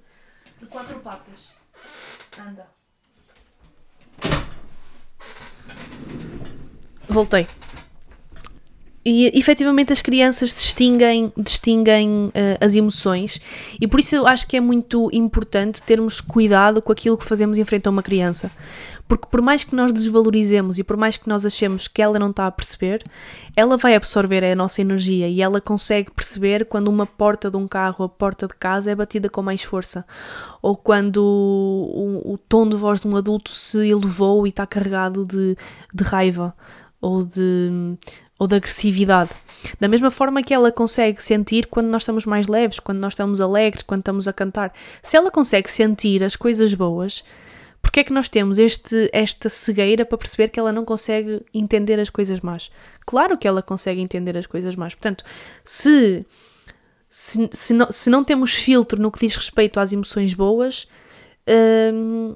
[0.61, 1.55] de quatro patas.
[2.39, 2.67] Anda.
[7.09, 7.47] Voltei.
[9.07, 13.39] E efetivamente as crianças distinguem, distinguem uh, as emoções
[13.79, 17.59] e por isso eu acho que é muito importante termos cuidado com aquilo que fazemos
[17.59, 18.51] em frente a uma criança.
[19.07, 22.31] Porque por mais que nós desvalorizemos e por mais que nós achemos que ela não
[22.31, 23.05] está a perceber,
[23.55, 27.69] ela vai absorver a nossa energia e ela consegue perceber quando uma porta de um
[27.69, 30.07] carro a porta de casa é batida com mais força.
[30.63, 35.27] Ou quando o, o tom de voz de um adulto se elevou e está carregado
[35.27, 35.55] de,
[35.93, 36.55] de raiva
[37.05, 37.99] ou de,
[38.39, 39.31] ou de agressividade.
[39.81, 43.41] Da mesma forma que ela consegue sentir quando nós estamos mais leves, quando nós estamos
[43.41, 44.73] alegres, quando estamos a cantar.
[45.03, 47.25] Se ela consegue sentir as coisas boas,
[47.81, 52.01] porque é que nós temos este, esta cegueira para perceber que ela não consegue entender
[52.01, 52.71] as coisas más?
[53.07, 54.95] Claro que ela consegue entender as coisas más.
[54.95, 55.25] Portanto,
[55.65, 56.27] se,
[57.09, 60.89] se, se, não, se não temos filtro no que diz respeito às emoções boas,
[61.93, 62.35] hum,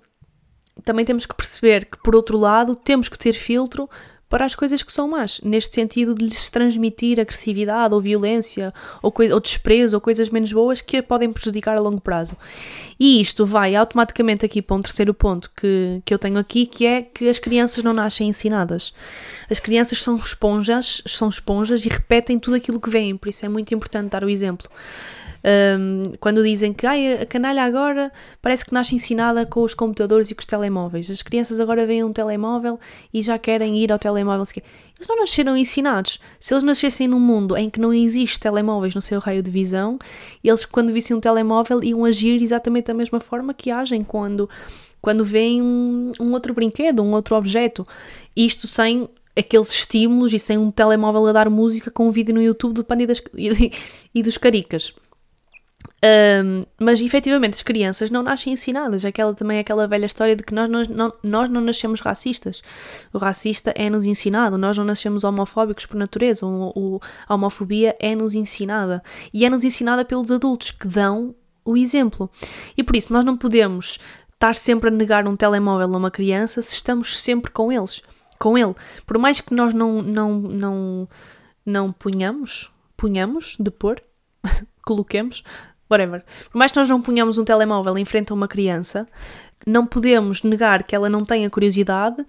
[0.85, 3.89] também temos que perceber que, por outro lado, temos que ter filtro
[4.29, 9.13] para as coisas que são más, neste sentido de lhes transmitir agressividade ou violência ou,
[9.33, 12.37] ou desprezo ou coisas menos boas que a podem prejudicar a longo prazo.
[13.01, 16.85] E isto vai automaticamente aqui para um terceiro ponto que, que eu tenho aqui, que
[16.85, 18.93] é que as crianças não nascem ensinadas.
[19.51, 23.49] As crianças são esponjas, são esponjas e repetem tudo aquilo que vêm, por isso é
[23.49, 24.69] muito importante dar o exemplo.
[25.45, 30.35] Um, quando dizem que a canalha agora parece que nasce ensinada com os computadores e
[30.35, 31.11] com os telemóveis.
[31.11, 32.79] As crianças agora veem um telemóvel
[33.13, 34.45] e já querem ir ao telemóvel.
[34.57, 36.19] Eles não nasceram ensinados.
[36.41, 39.99] Se eles nascessem num mundo em que não existe telemóveis no seu raio de visão,
[40.43, 44.49] eles, quando vissem um telemóvel, iam agir exatamente da mesma forma que agem quando,
[45.01, 47.87] quando veem um, um outro brinquedo, um outro objeto.
[48.37, 52.43] Isto sem aqueles estímulos e sem um telemóvel a dar música com um vídeo no
[52.43, 53.73] YouTube do Panda das, e,
[54.13, 54.93] e dos Caricas.
[56.01, 59.05] Um, mas efetivamente as crianças não nascem ensinadas.
[59.05, 62.63] Aquela, também aquela velha história de que nós não, nós não nascemos racistas.
[63.13, 64.57] O racista é-nos ensinado.
[64.57, 66.47] Nós não nascemos homofóbicos por natureza.
[66.47, 69.03] O, o, a homofobia é-nos ensinada.
[69.35, 71.35] E é-nos ensinada pelos adultos que dão
[71.65, 72.31] o exemplo.
[72.77, 73.99] E por isso nós não podemos
[74.35, 78.03] estar sempre a negar um telemóvel a uma criança se estamos sempre com eles.
[78.39, 78.75] Com ele.
[79.05, 81.09] Por mais que nós não, não, não,
[81.67, 84.01] não punhamos, punhamos de pôr,
[84.87, 85.43] coloquemos
[85.91, 86.23] whatever.
[86.51, 89.07] Por mais que nós não ponhamos um telemóvel em frente a uma criança,
[89.67, 92.25] não podemos negar que ela não tenha curiosidade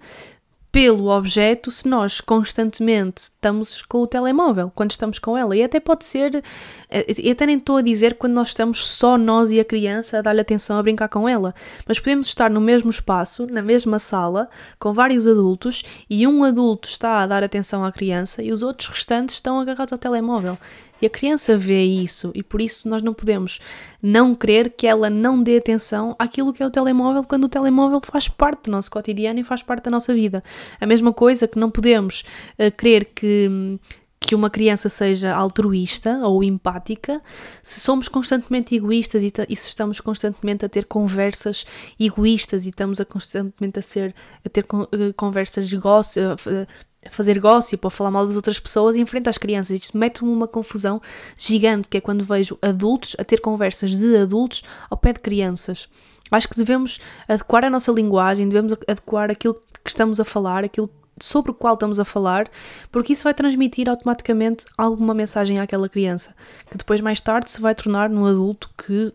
[0.72, 5.56] pelo objeto se nós constantemente estamos com o telemóvel, quando estamos com ela.
[5.56, 6.44] E até pode ser,
[6.88, 10.18] eh, e até nem estou a dizer quando nós estamos só nós e a criança
[10.18, 11.54] a dar-lhe atenção a brincar com ela,
[11.86, 16.88] mas podemos estar no mesmo espaço, na mesma sala, com vários adultos e um adulto
[16.88, 20.56] está a dar atenção à criança e os outros restantes estão agarrados ao telemóvel.
[21.00, 23.60] E a criança vê isso e por isso nós não podemos
[24.02, 28.00] não querer que ela não dê atenção àquilo que é o telemóvel quando o telemóvel
[28.02, 30.42] faz parte do nosso cotidiano e faz parte da nossa vida.
[30.80, 32.24] A mesma coisa que não podemos
[32.58, 32.70] uh,
[33.14, 33.78] que
[34.22, 37.22] que uma criança seja altruísta ou empática
[37.62, 41.66] se somos constantemente egoístas e, e, se estamos constantemente a ter conversas
[41.98, 46.66] egoístas e estamos a constantemente a ser a ter uh, conversas de gossip, a
[47.10, 49.80] fazer gossip ou falar mal das outras pessoas em frente às crianças.
[49.80, 51.00] Isto mete-me uma confusão
[51.38, 55.88] gigante, que é quando vejo adultos a ter conversas de adultos ao pé de crianças.
[56.30, 60.90] Acho que devemos adequar a nossa linguagem, devemos adequar aquilo que estamos a falar, aquilo
[61.20, 62.48] sobre o qual estamos a falar,
[62.90, 66.34] porque isso vai transmitir automaticamente alguma mensagem àquela criança,
[66.70, 69.12] que depois mais tarde se vai tornar num adulto que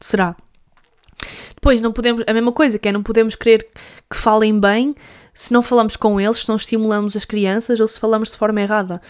[0.00, 0.34] será.
[1.54, 3.66] Depois não podemos, a mesma coisa, que é não podemos querer
[4.10, 4.94] que falem bem
[5.36, 8.60] se não falamos com eles, se não estimulamos as crianças ou se falamos de forma
[8.62, 9.00] errada.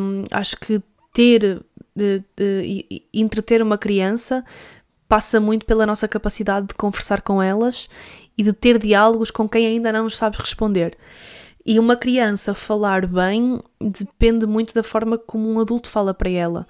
[0.00, 1.64] Um, acho que ter,
[1.94, 4.44] de, de, entreter uma criança
[5.08, 7.88] passa muito pela nossa capacidade de conversar com elas
[8.36, 10.98] e de ter diálogos com quem ainda não nos sabe responder.
[11.64, 16.66] E uma criança falar bem depende muito da forma como um adulto fala para ela.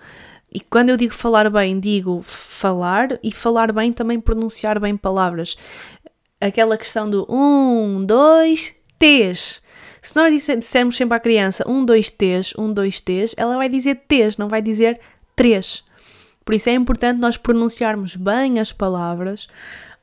[0.52, 5.56] E quando eu digo falar bem, digo falar e falar bem também pronunciar bem palavras.
[6.46, 9.62] Aquela questão do um, dois, tês.
[10.02, 14.02] Se nós dissermos sempre à criança um, dois, tês, um, dois, tês, ela vai dizer
[14.06, 15.00] tês, não vai dizer
[15.34, 15.82] três.
[16.44, 19.48] Por isso é importante nós pronunciarmos bem as palavras,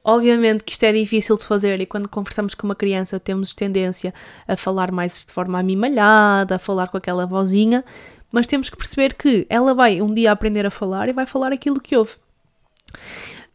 [0.03, 4.11] Obviamente que isto é difícil de fazer e quando conversamos com uma criança temos tendência
[4.47, 7.85] a falar mais de forma amimalhada, a falar com aquela vozinha,
[8.31, 11.53] mas temos que perceber que ela vai um dia aprender a falar e vai falar
[11.53, 12.15] aquilo que ouve.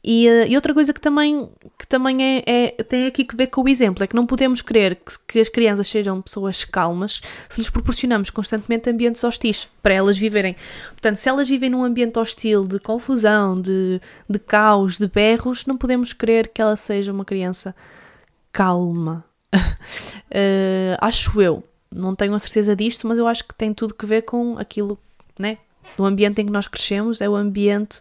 [0.08, 3.48] E, uh, e, outra coisa que também, que também é, é, tem aqui que ver
[3.48, 7.20] com o exemplo é que não podemos querer que, que, as crianças sejam pessoas calmas
[7.50, 10.54] se lhes proporcionamos constantemente ambientes hostis para elas viverem.
[10.90, 15.76] Portanto, se elas vivem num ambiente hostil de confusão, de, de caos, de berros, não
[15.76, 17.74] podemos querer que ela seja uma criança
[18.52, 19.24] calma.
[19.52, 21.64] uh, acho eu.
[21.90, 24.96] Não tenho a certeza disto, mas eu acho que tem tudo que ver com aquilo,
[25.36, 25.58] né?
[25.98, 28.00] No ambiente em que nós crescemos, é o ambiente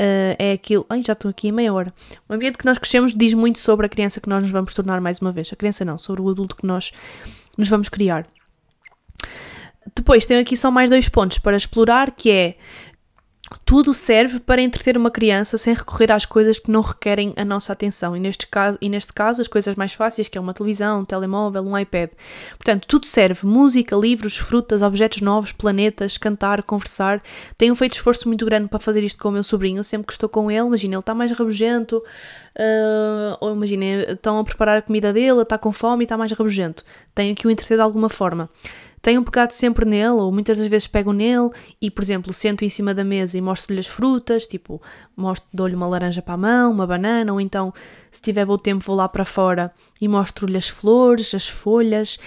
[0.00, 0.86] uh, é aquilo.
[0.88, 1.92] Ai, já estou aqui em meia hora.
[2.28, 5.00] O ambiente que nós crescemos diz muito sobre a criança que nós nos vamos tornar
[5.00, 5.52] mais uma vez.
[5.52, 6.92] A criança não, sobre o adulto que nós
[7.56, 8.26] nos vamos criar.
[9.94, 12.56] Depois tenho aqui só mais dois pontos para explorar, que é
[13.64, 17.72] tudo serve para entreter uma criança sem recorrer às coisas que não requerem a nossa
[17.72, 18.16] atenção.
[18.16, 21.04] E neste caso, e neste caso as coisas mais fáceis, que é uma televisão, um
[21.04, 22.10] telemóvel, um iPad.
[22.50, 23.46] Portanto, tudo serve.
[23.46, 27.22] Música, livros, frutas, objetos novos, planetas, cantar, conversar.
[27.58, 29.82] Tenho feito esforço muito grande para fazer isto com o meu sobrinho.
[29.82, 34.44] Sempre que estou com ele, imagina, ele está mais rabugento, uh, ou imagina, estão a
[34.44, 36.84] preparar a comida dele, está com fome e está mais rabugento.
[37.14, 38.48] Tenho que o entreter de alguma forma
[39.02, 42.68] tenho pegado sempre nele, ou muitas das vezes pego nele e, por exemplo, sento em
[42.68, 44.80] cima da mesa e mostro-lhe as frutas, tipo,
[45.16, 47.72] mostro, dou-lhe uma laranja para a mão, uma banana, ou então,
[48.10, 52.18] se tiver bom tempo, vou lá para fora e mostro-lhe as flores, as folhas,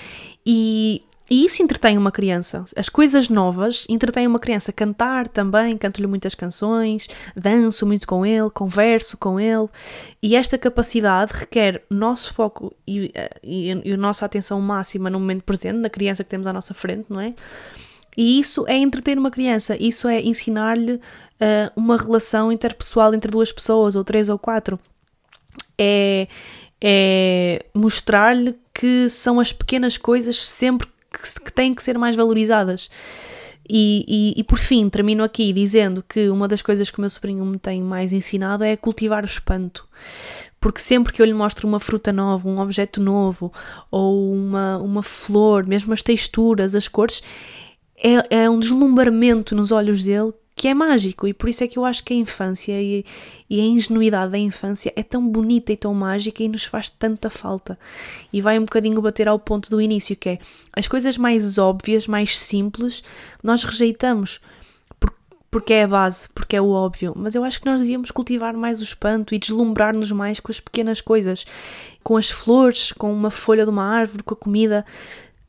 [0.45, 2.63] e e isso entretém uma criança.
[2.75, 4.71] As coisas novas entretêm uma criança.
[4.71, 9.67] Cantar também, canto-lhe muitas canções, danço muito com ele, converso com ele.
[10.21, 15.09] E esta capacidade requer o nosso foco e, eh, e, e a nossa atenção máxima
[15.09, 17.33] no momento presente, na criança que temos à nossa frente, não é?
[18.15, 21.01] E isso é entreter uma criança, isso é ensinar-lhe uh,
[21.75, 24.79] uma relação interpessoal entre duas pessoas, ou três ou quatro.
[25.79, 26.27] É,
[26.79, 32.89] é mostrar-lhe que são as pequenas coisas sempre que, que têm que ser mais valorizadas.
[33.69, 37.09] E, e, e, por fim, termino aqui dizendo que uma das coisas que o meu
[37.09, 39.87] sobrinho me tem mais ensinado é cultivar o espanto.
[40.59, 43.53] Porque sempre que eu lhe mostro uma fruta nova, um objeto novo,
[43.89, 47.23] ou uma, uma flor, mesmo as texturas, as cores,
[47.97, 51.77] é, é um deslumbramento nos olhos dele que é mágico e por isso é que
[51.77, 53.03] eu acho que a infância e,
[53.49, 57.29] e, a ingenuidade da infância é tão bonita e tão mágica e nos faz tanta
[57.29, 57.77] falta.
[58.31, 60.39] E vai um bocadinho bater ao ponto do início, que é
[60.71, 63.03] as coisas mais óbvias, mais simples,
[63.43, 64.39] nós rejeitamos
[65.51, 68.53] porque é a base, porque é o óbvio, mas eu acho que nós devíamos cultivar
[68.53, 71.45] mais o espanto e deslumbrar-nos mais com as pequenas coisas,
[72.01, 74.85] com as flores, com uma folha de uma árvore, com a comida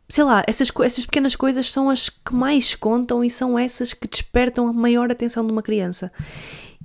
[0.08, 4.06] sei lá, essas, essas pequenas coisas são as que mais contam e são essas que
[4.06, 6.12] despertam a maior atenção de uma criança.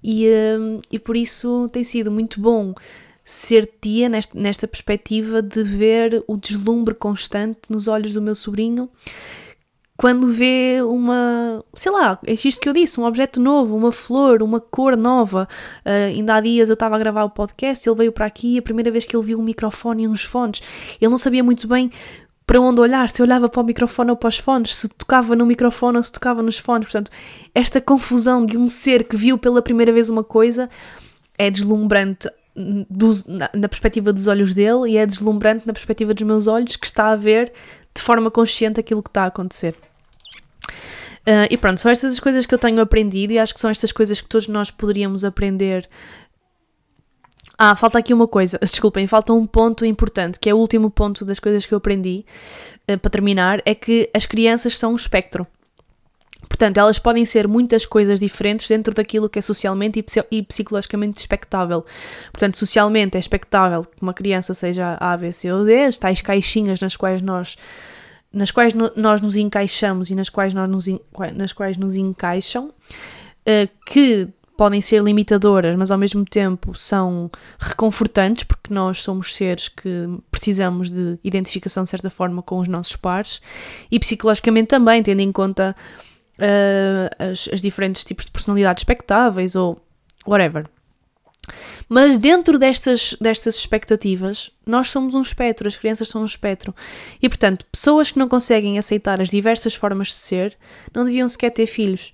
[0.03, 2.73] E, um, e por isso tem sido muito bom
[3.23, 8.89] ser tia nesta, nesta perspectiva de ver o deslumbre constante nos olhos do meu sobrinho
[10.00, 14.41] quando vê uma, sei lá, é isto que eu disse, um objeto novo, uma flor,
[14.41, 15.46] uma cor nova.
[15.85, 18.62] Uh, ainda há dias eu estava a gravar o podcast, ele veio para aqui, a
[18.62, 20.62] primeira vez que ele viu um microfone e uns fones,
[21.02, 21.91] ele não sabia muito bem
[22.50, 25.45] para onde olhar, se olhava para o microfone ou para os fones, se tocava no
[25.45, 26.87] microfone ou se tocava nos fones.
[26.87, 27.12] Portanto,
[27.54, 30.67] esta confusão de um ser que viu pela primeira vez uma coisa
[31.37, 36.23] é deslumbrante do, na, na, perspectiva dos olhos dele e é deslumbrante na perspectiva dos
[36.23, 37.54] meus olhos que está a ver
[37.93, 39.75] de forma consciente aquilo que está a acontecer.
[41.19, 43.69] Uh, e pronto, são estas as coisas que eu tenho aprendido e acho que são
[43.69, 45.87] estas coisas que todos nós poderíamos aprender.
[47.62, 51.25] Ah, falta aqui uma coisa, desculpem, falta um ponto importante, que é o último ponto
[51.25, 52.25] das coisas que eu aprendi,
[52.89, 55.45] uh, para terminar, é que as crianças são um espectro.
[56.47, 61.85] Portanto, elas podem ser muitas coisas diferentes dentro daquilo que é socialmente e, psicologicamente expectável.
[62.31, 66.21] Portanto, socialmente é expectável que uma criança seja A, B, C ou D, as tais
[66.21, 67.57] caixinhas nas quais nós
[68.31, 70.85] nas quais no, nós nos encaixamos e nas quais, nós nos,
[71.35, 74.27] nas quais nos encaixam, uh, que
[74.60, 80.91] podem ser limitadoras, mas ao mesmo tempo são reconfortantes, porque nós somos seres que precisamos
[80.91, 83.39] de identificação de certa forma com os nossos pares,
[83.89, 85.73] e psicologicamente também, tendo em conta
[86.37, 89.81] uh, as, as diferentes tipos de personalidades expectáveis ou
[90.27, 90.65] whatever.
[91.87, 96.75] Mas dentro destas, destas expectativas, nós somos um espectro, as crianças são um espectro.
[97.21, 100.57] E portanto, pessoas que não conseguem aceitar as diversas formas de ser
[100.93, 102.13] não deviam sequer ter filhos.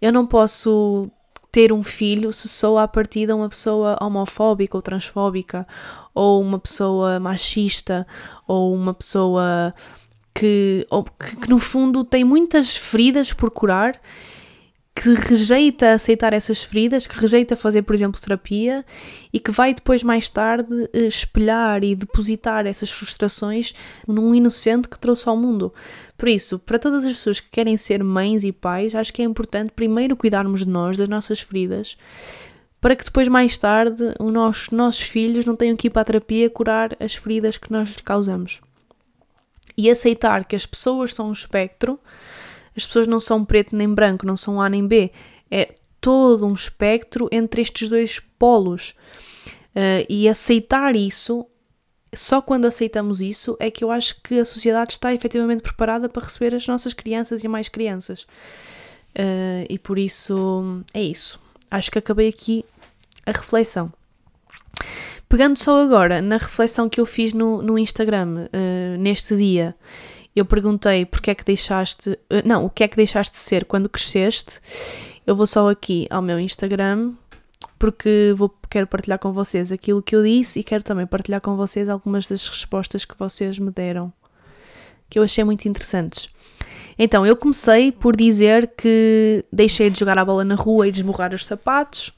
[0.00, 1.12] Eu não posso
[1.52, 5.68] ter um filho se sou à partida uma pessoa homofóbica ou transfóbica,
[6.14, 8.06] ou uma pessoa machista,
[8.48, 9.74] ou uma pessoa
[10.34, 14.00] que, ou, que, que no fundo tem muitas feridas por curar
[14.94, 18.84] que rejeita aceitar essas feridas, que rejeita fazer, por exemplo, terapia
[19.32, 23.74] e que vai depois, mais tarde, eh, espelhar e depositar essas frustrações
[24.06, 25.72] num inocente que trouxe ao mundo.
[26.16, 29.24] Por isso, para todas as pessoas que querem ser mães e pais, acho que é
[29.24, 31.96] importante primeiro cuidarmos de nós, das nossas feridas,
[32.78, 36.04] para que depois, mais tarde, os nossos, nossos filhos não tenham que ir para a
[36.04, 38.60] terapia curar as feridas que nós lhes causamos.
[39.74, 41.98] E aceitar que as pessoas são um espectro
[42.76, 45.10] as pessoas não são preto nem branco, não são A nem B.
[45.50, 48.94] É todo um espectro entre estes dois polos.
[49.74, 51.46] Uh, e aceitar isso,
[52.14, 56.24] só quando aceitamos isso, é que eu acho que a sociedade está efetivamente preparada para
[56.24, 58.22] receber as nossas crianças e mais crianças.
[59.14, 61.40] Uh, e por isso é isso.
[61.70, 62.64] Acho que acabei aqui
[63.24, 63.92] a reflexão.
[65.28, 69.74] Pegando só agora na reflexão que eu fiz no, no Instagram uh, neste dia
[70.34, 73.64] eu perguntei porque é que deixaste, eh, não, o que é que deixaste de ser
[73.64, 74.60] quando cresceste.
[75.26, 77.12] Eu vou só aqui ao meu Instagram
[77.78, 81.56] porque vou, quero partilhar com vocês aquilo que eu disse e quero também partilhar com
[81.56, 84.12] vocês algumas das respostas que vocês me deram,
[85.10, 86.28] que eu achei muito interessantes.
[86.98, 91.00] Então, eu comecei por dizer que deixei de jogar a bola na rua e de
[91.00, 92.12] esmurrar os sapatos.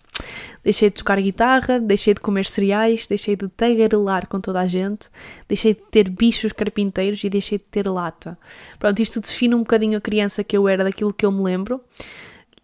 [0.62, 5.08] Deixei de tocar guitarra, deixei de comer cereais, deixei de tagarelar com toda a gente,
[5.48, 8.38] deixei de ter bichos carpinteiros e deixei de ter lata.
[8.78, 11.80] Pronto, isto define um bocadinho a criança que eu era, daquilo que eu me lembro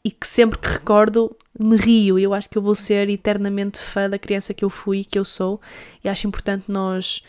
[0.04, 2.18] e que sempre que recordo me rio.
[2.18, 5.24] Eu acho que eu vou ser eternamente fã da criança que eu fui, que eu
[5.24, 5.61] sou,
[6.02, 7.22] e acho importante nós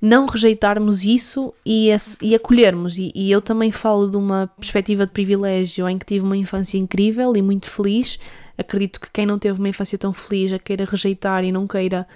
[0.00, 1.88] não rejeitarmos isso e,
[2.20, 2.98] e acolhermos.
[2.98, 6.76] E, e, eu também falo de uma perspectiva de privilégio em que tive uma infância
[6.76, 8.18] incrível e muito feliz,
[8.56, 12.06] Acredito que quem não teve uma infância tão feliz a queira rejeitar e não queira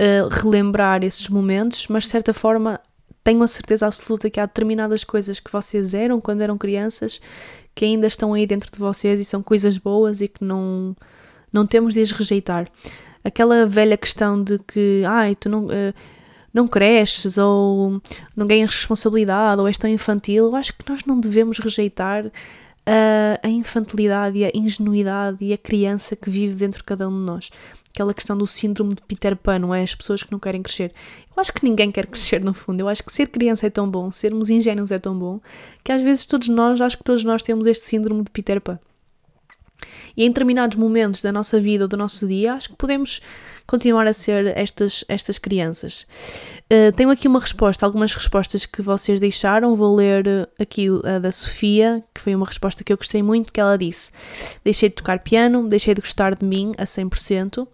[0.00, 2.80] uh, relembrar esses momentos, mas de certa forma
[3.24, 7.20] tenho a certeza absoluta que há determinadas coisas que vocês eram quando eram crianças
[7.74, 10.96] que ainda estão aí dentro de vocês e são coisas boas e que não,
[11.52, 12.68] não temos de as rejeitar.
[13.22, 15.66] Aquela velha questão de que, ai, tu não.
[15.66, 15.94] Uh,
[16.52, 18.00] não cresces ou
[18.34, 22.24] não ganhas responsabilidade ou és tão infantil, eu acho que nós não devemos rejeitar
[22.88, 27.12] a, a infantilidade e a ingenuidade e a criança que vive dentro de cada um
[27.12, 27.50] de nós.
[27.90, 29.82] Aquela questão do síndrome de Peter Pan, não é?
[29.82, 30.92] As pessoas que não querem crescer.
[31.36, 32.80] Eu acho que ninguém quer crescer no fundo.
[32.80, 35.40] Eu acho que ser criança é tão bom, sermos ingênuos é tão bom,
[35.84, 38.78] que às vezes todos nós, acho que todos nós temos este síndrome de Peter Pan.
[40.16, 43.20] E em determinados momentos da nossa vida ou do nosso dia, acho que podemos
[43.66, 46.06] continuar a ser estas, estas crianças.
[46.72, 49.76] Uh, tenho aqui uma resposta, algumas respostas que vocês deixaram.
[49.76, 53.60] Vou ler aqui a da Sofia, que foi uma resposta que eu gostei muito, que
[53.60, 54.10] ela disse:
[54.64, 57.68] Deixei de tocar piano, deixei de gostar de mim a 100%,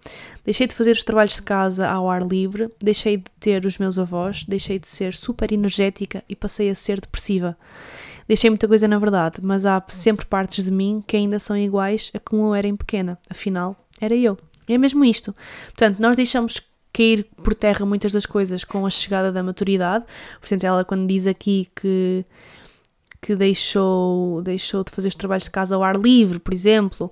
[0.44, 3.98] deixei de fazer os trabalhos de casa ao ar livre, deixei de ter os meus
[3.98, 7.56] avós, deixei de ser super energética e passei a ser depressiva.
[8.26, 12.10] Deixei muita coisa na verdade, mas há sempre partes de mim que ainda são iguais
[12.14, 13.18] a como eu era em pequena.
[13.28, 14.38] Afinal, era eu.
[14.68, 15.34] É mesmo isto.
[15.66, 16.60] Portanto, nós deixamos
[16.92, 20.04] cair por terra muitas das coisas com a chegada da maturidade.
[20.40, 22.24] Portanto, ela quando diz aqui que
[23.24, 27.10] que deixou, deixou de fazer os trabalhos de casa ao ar livre, por exemplo,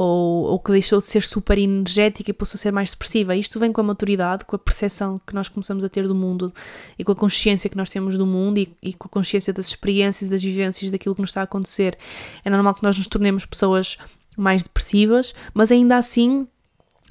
[0.00, 3.34] ou, ou que deixou de ser super energética e passou a ser mais depressiva.
[3.34, 6.54] Isto vem com a maturidade, com a percepção que nós começamos a ter do mundo
[6.96, 9.66] e com a consciência que nós temos do mundo e, e com a consciência das
[9.66, 11.98] experiências, das vivências, daquilo que nos está a acontecer.
[12.44, 13.98] É normal que nós nos tornemos pessoas
[14.36, 16.46] mais depressivas, mas ainda assim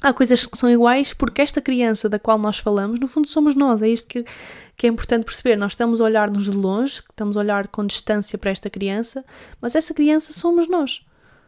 [0.01, 3.53] há coisas que são iguais porque esta criança da qual nós falamos, no fundo, somos
[3.53, 3.81] nós.
[3.81, 4.23] É isto que,
[4.77, 5.57] que é importante perceber.
[5.57, 9.25] Nós estamos a olhar-nos de longe, estamos a olhar com distância para esta criança,
[9.59, 11.05] mas essa criança somos nós.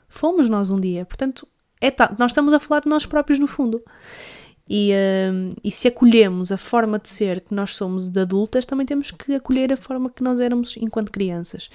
[0.09, 1.05] Fomos nós um dia.
[1.05, 1.47] Portanto,
[1.79, 3.81] é nós estamos a falar de nós próprios no fundo.
[4.67, 8.85] E, uh, e se acolhemos a forma de ser que nós somos de adultas, também
[8.85, 11.69] temos que acolher a forma que nós éramos enquanto crianças.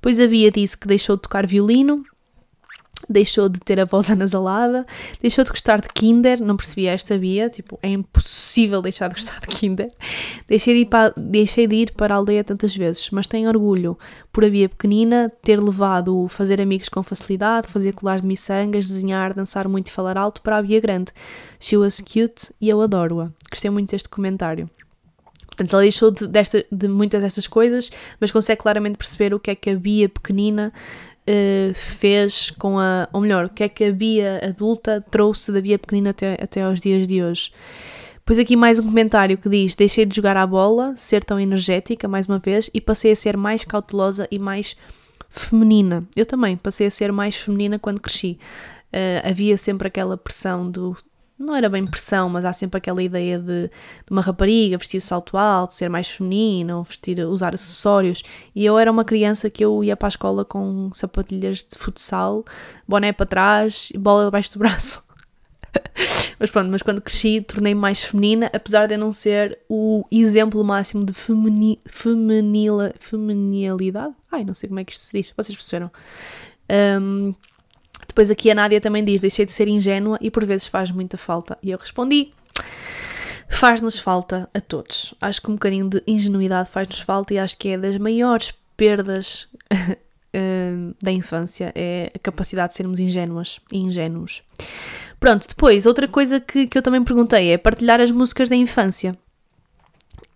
[0.00, 2.04] Pois a Bia disse que deixou de tocar violino,
[3.08, 4.86] deixou de ter a voz anasalada,
[5.20, 9.40] deixou de gostar de Kinder, não percebia esta via, tipo, é impossível deixar de gostar
[9.40, 9.92] de Kinder.
[10.48, 13.98] Deixei de, ir para, deixei de ir para a aldeia tantas vezes, mas tenho orgulho
[14.32, 19.34] por a via pequenina ter levado fazer amigos com facilidade, fazer colares de miçangas, desenhar,
[19.34, 21.12] dançar muito e falar alto para a via grande.
[21.60, 23.30] She was cute e eu adoro-a.
[23.50, 24.68] Gostei muito deste comentário.
[25.46, 27.90] Portanto, ela deixou de, desta, de muitas destas coisas,
[28.20, 30.70] mas consegue claramente perceber o que é que a Bia pequenina
[31.28, 33.08] uh, fez com a.
[33.12, 36.62] Ou melhor, o que é que a Bia adulta trouxe da Bia pequenina até, até
[36.62, 37.52] aos dias de hoje.
[38.24, 42.08] Pois aqui mais um comentário que diz: Deixei de jogar à bola, ser tão energética,
[42.08, 44.76] mais uma vez, e passei a ser mais cautelosa e mais
[45.28, 46.04] feminina.
[46.14, 48.38] Eu também passei a ser mais feminina quando cresci.
[48.92, 50.96] Uh, havia sempre aquela pressão do
[51.38, 55.36] não era bem pressão, mas há sempre aquela ideia de, de uma rapariga vestir salto
[55.36, 58.22] alto, ser mais feminina, vestir, usar acessórios.
[58.54, 62.44] E eu era uma criança que eu ia para a escola com sapatilhas de futsal,
[62.88, 65.04] boné para trás e bola debaixo do braço.
[66.40, 70.64] mas pronto, mas quando cresci tornei-me mais feminina, apesar de eu não ser o exemplo
[70.64, 71.78] máximo de femini,
[72.98, 74.14] feminilidade.
[74.32, 75.90] Ai, não sei como é que isto se diz, vocês perceberam.
[77.00, 77.34] Um,
[78.16, 81.18] depois aqui a Nádia também diz: deixei de ser ingênua e por vezes faz muita
[81.18, 81.58] falta.
[81.62, 82.32] E eu respondi:
[83.46, 85.14] faz-nos falta a todos.
[85.20, 89.46] Acho que um bocadinho de ingenuidade faz-nos falta e acho que é das maiores perdas
[89.70, 94.42] uh, da infância é a capacidade de sermos ingênuas e ingênuos.
[95.20, 99.12] Pronto, depois, outra coisa que, que eu também perguntei é partilhar as músicas da infância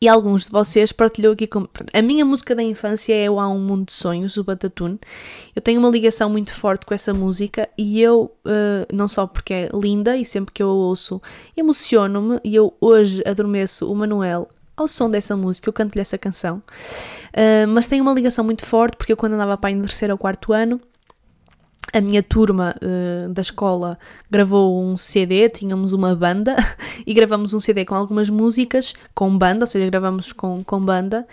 [0.02, 1.66] e alguns de vocês partilhou aqui com...
[1.92, 4.98] A minha música da infância é o Há um Mundo de Sonhos, do Batatune.
[5.54, 9.52] Eu tenho uma ligação muito forte com essa música e eu, uh, não só porque
[9.52, 11.20] é linda e sempre que eu a ouço
[11.54, 16.62] emociono-me e eu hoje adormeço o Manuel ao som dessa música, eu canto-lhe essa canção.
[17.34, 20.18] Uh, mas tenho uma ligação muito forte porque eu quando andava para em terceiro ou
[20.18, 20.80] quarto ano
[21.92, 23.98] a minha turma uh, da escola
[24.30, 26.56] gravou um CD, tínhamos uma banda
[27.06, 31.26] e gravamos um CD com algumas músicas com banda, ou seja, gravamos com, com banda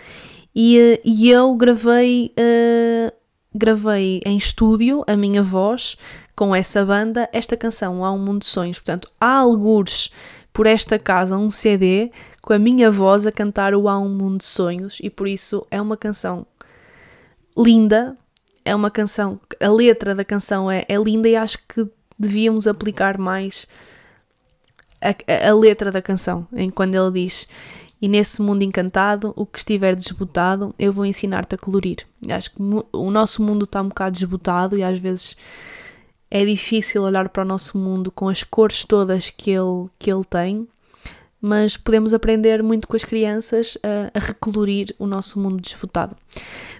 [0.54, 3.12] e, uh, e eu gravei, uh,
[3.54, 5.96] gravei em estúdio a minha voz
[6.34, 8.78] com essa banda esta canção, Há um Mundo de Sonhos.
[8.78, 10.10] Portanto, há algures
[10.52, 12.10] por esta casa um CD
[12.42, 15.66] com a minha voz a cantar o Há um Mundo de Sonhos e por isso
[15.70, 16.46] é uma canção
[17.56, 18.16] linda,
[18.68, 21.88] é uma canção, a letra da canção é, é linda e acho que
[22.18, 23.66] devíamos aplicar mais
[25.00, 27.48] a, a, letra da canção, em quando ele diz
[28.00, 32.06] e nesse mundo encantado, o que estiver desbotado, eu vou ensinar-te a colorir.
[32.28, 32.62] Acho que
[32.92, 35.36] o nosso mundo está um bocado desbotado e às vezes
[36.30, 40.24] é difícil olhar para o nosso mundo com as cores todas que ele, que ele
[40.24, 40.68] tem
[41.40, 46.16] mas podemos aprender muito com as crianças a, a recolorir o nosso mundo disputado.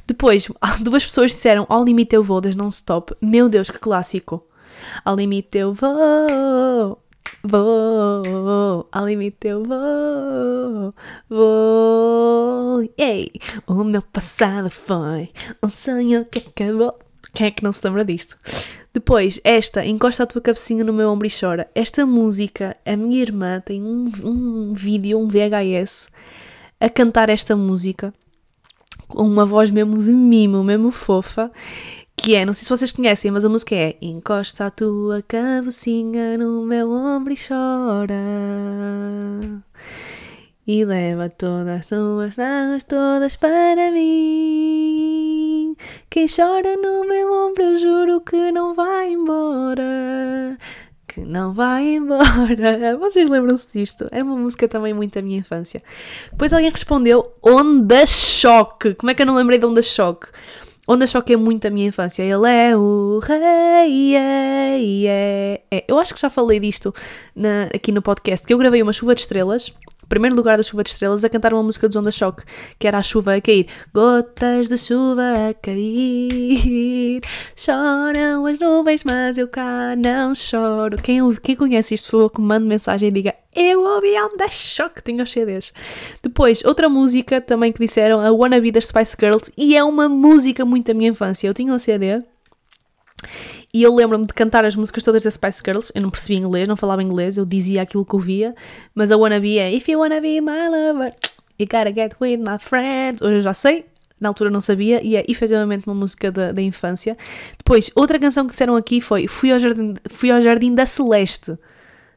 [0.09, 0.48] Depois,
[0.80, 3.14] duas pessoas disseram Ao limite eu vou, das non-stop.
[3.20, 4.42] Meu Deus, que clássico!
[5.04, 6.98] Ao limite eu vou,
[7.42, 10.94] vou, ao limite eu vou,
[11.28, 12.90] vou.
[12.96, 13.32] Ei,
[13.66, 15.30] o meu passado foi
[15.62, 16.98] um sonho que acabou.
[17.34, 18.36] Quem é que não se lembra disto?
[18.94, 21.68] Depois, esta, encosta a tua cabecinha no meu ombro e chora.
[21.74, 26.09] Esta música, a minha irmã tem um, um vídeo, um VHS,
[26.80, 28.14] a cantar esta música
[29.14, 31.50] uma voz mesmo de mimo, mesmo fofa.
[32.16, 36.36] Que é, não sei se vocês conhecem, mas a música é Encosta a tua cabecinha
[36.36, 38.14] no meu ombro e chora
[40.68, 45.74] e leva todas as tuas mágoas todas para mim.
[46.11, 50.59] Quem chora no meu ombro, eu juro que não vai embora.
[51.24, 52.96] Não vai embora.
[53.00, 54.08] Vocês lembram-se disto?
[54.10, 55.82] É uma música também muito da minha infância.
[56.30, 58.94] Depois alguém respondeu Onda Choque.
[58.94, 60.28] Como é que eu não lembrei de Onda Choque?
[60.86, 62.22] Onda Choque é muito da minha infância.
[62.22, 64.16] Ele é o rei.
[64.16, 65.84] É, é, é.
[65.86, 66.94] Eu acho que já falei disto
[67.36, 69.72] na, aqui no podcast, que eu gravei uma chuva de estrelas
[70.09, 72.42] primeiro lugar da chuva de estrelas a cantar uma música de Onda Choque,
[72.78, 73.66] que era a chuva a cair.
[73.92, 77.20] Gotas de chuva a cair,
[77.54, 80.96] choram as nuvens, mas eu cá não choro.
[81.02, 85.32] Quem, quem conhece isto, favor, que mensagem e diga eu ouvi Onda Choque, tenho os
[85.32, 85.72] CDs.
[86.22, 90.09] Depois, outra música também que disseram, a Wanna Be das Spice Girls, e é uma
[90.09, 91.48] música muito da minha infância.
[91.48, 92.22] Eu tinha um CD
[93.72, 95.92] e eu lembro-me de cantar as músicas todas das Spice Girls.
[95.94, 98.54] Eu não percebia inglês, não falava inglês, eu dizia aquilo que ouvia.
[98.94, 101.12] Mas a Wannabe é If you wanna be my lover,
[101.58, 103.20] you gotta get with my friends.
[103.20, 103.84] Hoje eu já sei,
[104.20, 107.16] na altura não sabia, e é efetivamente uma música da, da infância.
[107.56, 111.58] Depois, outra canção que disseram aqui foi Fui ao Jardim, fui ao jardim da Celeste.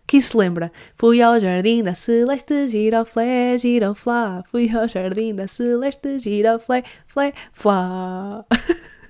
[0.08, 0.72] Quem se lembra?
[0.96, 4.44] Fui ao jardim da celeste, giroflé, giroflá.
[4.52, 8.44] Fui ao jardim da celeste, giroflé, flé, flá.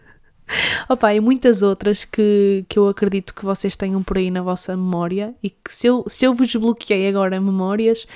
[0.90, 4.76] Opa, e muitas outras que, que eu acredito que vocês tenham por aí na vossa
[4.76, 8.08] memória e que se eu, se eu vos desbloqueei agora memórias,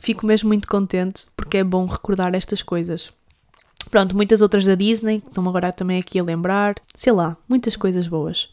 [0.00, 3.12] fico mesmo muito contente porque é bom recordar estas coisas.
[3.90, 7.76] Pronto, muitas outras da Disney, que estão agora também aqui a lembrar, sei lá, muitas
[7.76, 8.48] coisas boas.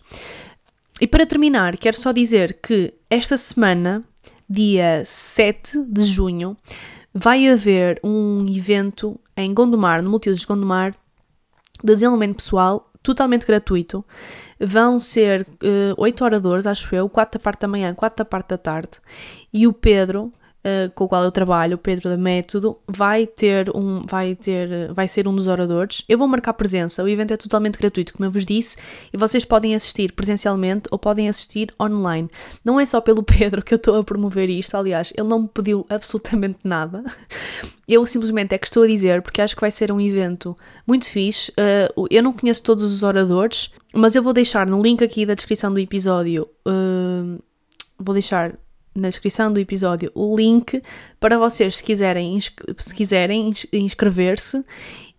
[1.00, 4.04] E para terminar, quero só dizer que esta semana,
[4.48, 6.56] dia 7 de junho,
[7.14, 10.94] vai haver um evento em Gondomar, no Multiusos de Gondomar,
[11.84, 14.06] de desenvolvimento pessoal totalmente gratuito.
[14.60, 18.50] Vão ser uh, 8 oradores, acho eu, 4 da parte da manhã, 4 da parte
[18.50, 19.00] da tarde.
[19.52, 20.32] E o Pedro,
[20.62, 24.94] Uh, com o qual eu trabalho, o Pedro da Método, vai ter um, vai ter,
[24.94, 26.04] vai ser um dos oradores.
[26.08, 27.04] Eu vou marcar presença.
[27.04, 28.78] O evento é totalmente gratuito, como eu vos disse,
[29.12, 32.30] e vocês podem assistir presencialmente ou podem assistir online.
[32.64, 35.48] Não é só pelo Pedro que eu estou a promover isto, aliás, ele não me
[35.48, 37.04] pediu absolutamente nada.
[37.88, 40.58] Eu simplesmente é que estou a dizer, porque acho que vai ser um evento
[40.88, 41.52] muito fixe.
[41.52, 45.34] Uh, eu não conheço todos os oradores, mas eu vou deixar no link aqui da
[45.34, 46.48] descrição do episódio.
[46.66, 47.44] Uh,
[48.00, 48.58] vou deixar
[48.94, 50.82] na descrição do episódio o link
[51.20, 54.64] para vocês, se quiserem, se quiserem inscrever-se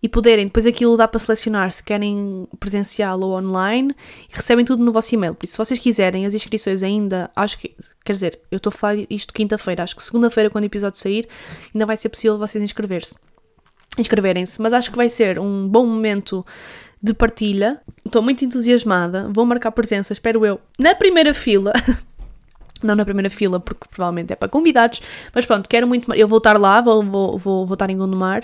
[0.01, 3.95] e poderem, depois aquilo dá para selecionar se querem presencial ou online
[4.29, 5.33] e recebem tudo no vosso e-mail.
[5.33, 8.73] Por isso, se vocês quiserem, as inscrições ainda, acho que, quer dizer, eu estou a
[8.73, 11.25] falar isto quinta-feira, acho que segunda-feira, quando o episódio sair,
[11.73, 13.15] ainda vai ser possível vocês inscrever-se.
[13.97, 16.45] Inscreverem-se, mas acho que vai ser um bom momento
[17.01, 17.79] de partilha.
[18.05, 21.71] Estou muito entusiasmada, vou marcar presença, espero eu, na primeira fila.
[22.85, 25.01] não na primeira fila, porque provavelmente é para convidados,
[25.33, 26.13] mas pronto, quero muito.
[26.13, 28.43] Eu vou estar lá, vou, vou, vou, vou estar em Gondomar,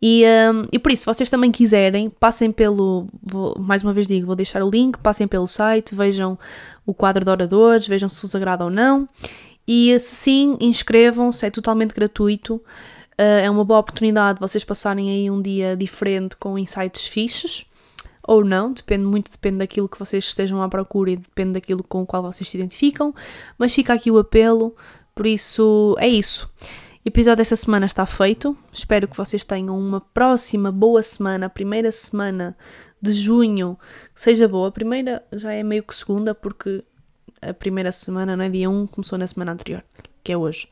[0.00, 3.06] e, um, e por isso, se vocês também quiserem, passem pelo.
[3.22, 6.38] Vou, mais uma vez digo, vou deixar o link, passem pelo site, vejam
[6.84, 9.08] o quadro de oradores, vejam se vos agrada ou não,
[9.66, 12.56] e se sim, inscrevam-se, é totalmente gratuito.
[13.18, 17.64] Uh, é uma boa oportunidade vocês passarem aí um dia diferente com insights fixes
[18.26, 22.02] ou não, depende muito, depende daquilo que vocês estejam à procura e depende daquilo com
[22.02, 23.14] o qual vocês se identificam,
[23.58, 24.74] mas fica aqui o apelo,
[25.14, 26.50] por isso é isso.
[27.04, 28.58] O episódio desta semana está feito.
[28.72, 32.56] Espero que vocês tenham uma próxima boa semana, a primeira semana
[33.00, 33.78] de junho,
[34.12, 34.68] que seja boa.
[34.68, 36.82] A primeira já é meio que segunda, porque
[37.40, 39.84] a primeira semana, não é dia 1, começou na semana anterior,
[40.24, 40.68] que é hoje.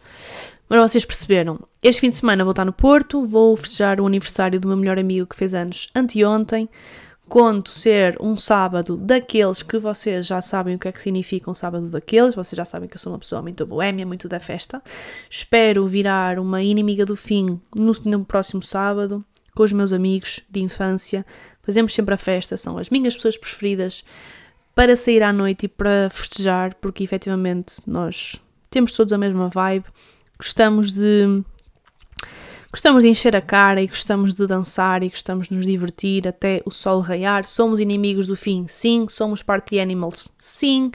[0.68, 1.60] Mas vocês perceberam.
[1.82, 4.98] Este fim de semana vou estar no Porto, vou festejar o aniversário do meu melhor
[4.98, 6.68] amigo que fez anos anteontem.
[7.28, 11.54] Conto ser um sábado daqueles que vocês já sabem o que é que significa um
[11.54, 14.82] sábado daqueles, vocês já sabem que eu sou uma pessoa muito boémia, muito da festa.
[15.28, 20.60] Espero virar uma inimiga do fim no, no próximo sábado, com os meus amigos de
[20.60, 21.24] infância.
[21.62, 24.04] Fazemos sempre a festa, são as minhas pessoas preferidas
[24.74, 29.86] para sair à noite e para festejar, porque efetivamente nós temos todos a mesma vibe,
[30.36, 31.42] gostamos de
[32.74, 36.60] Gostamos de encher a cara e gostamos de dançar e gostamos de nos divertir até
[36.66, 37.44] o sol raiar.
[37.44, 39.06] Somos inimigos do fim, sim.
[39.08, 40.90] Somos party animals, sim.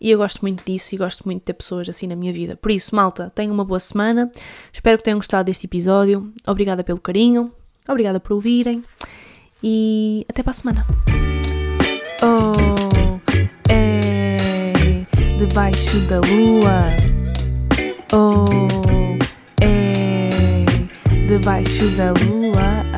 [0.00, 2.54] E eu gosto muito disso e gosto muito de ter pessoas assim na minha vida.
[2.54, 4.30] Por isso, malta, tenham uma boa semana.
[4.72, 6.32] Espero que tenham gostado deste episódio.
[6.46, 7.52] Obrigada pelo carinho.
[7.88, 8.84] Obrigada por ouvirem.
[9.60, 10.86] E até para a semana.
[12.22, 13.18] Oh,
[13.68, 14.36] é
[15.36, 16.96] debaixo da lua.
[18.12, 18.87] Oh
[21.28, 22.97] debaixo da lua.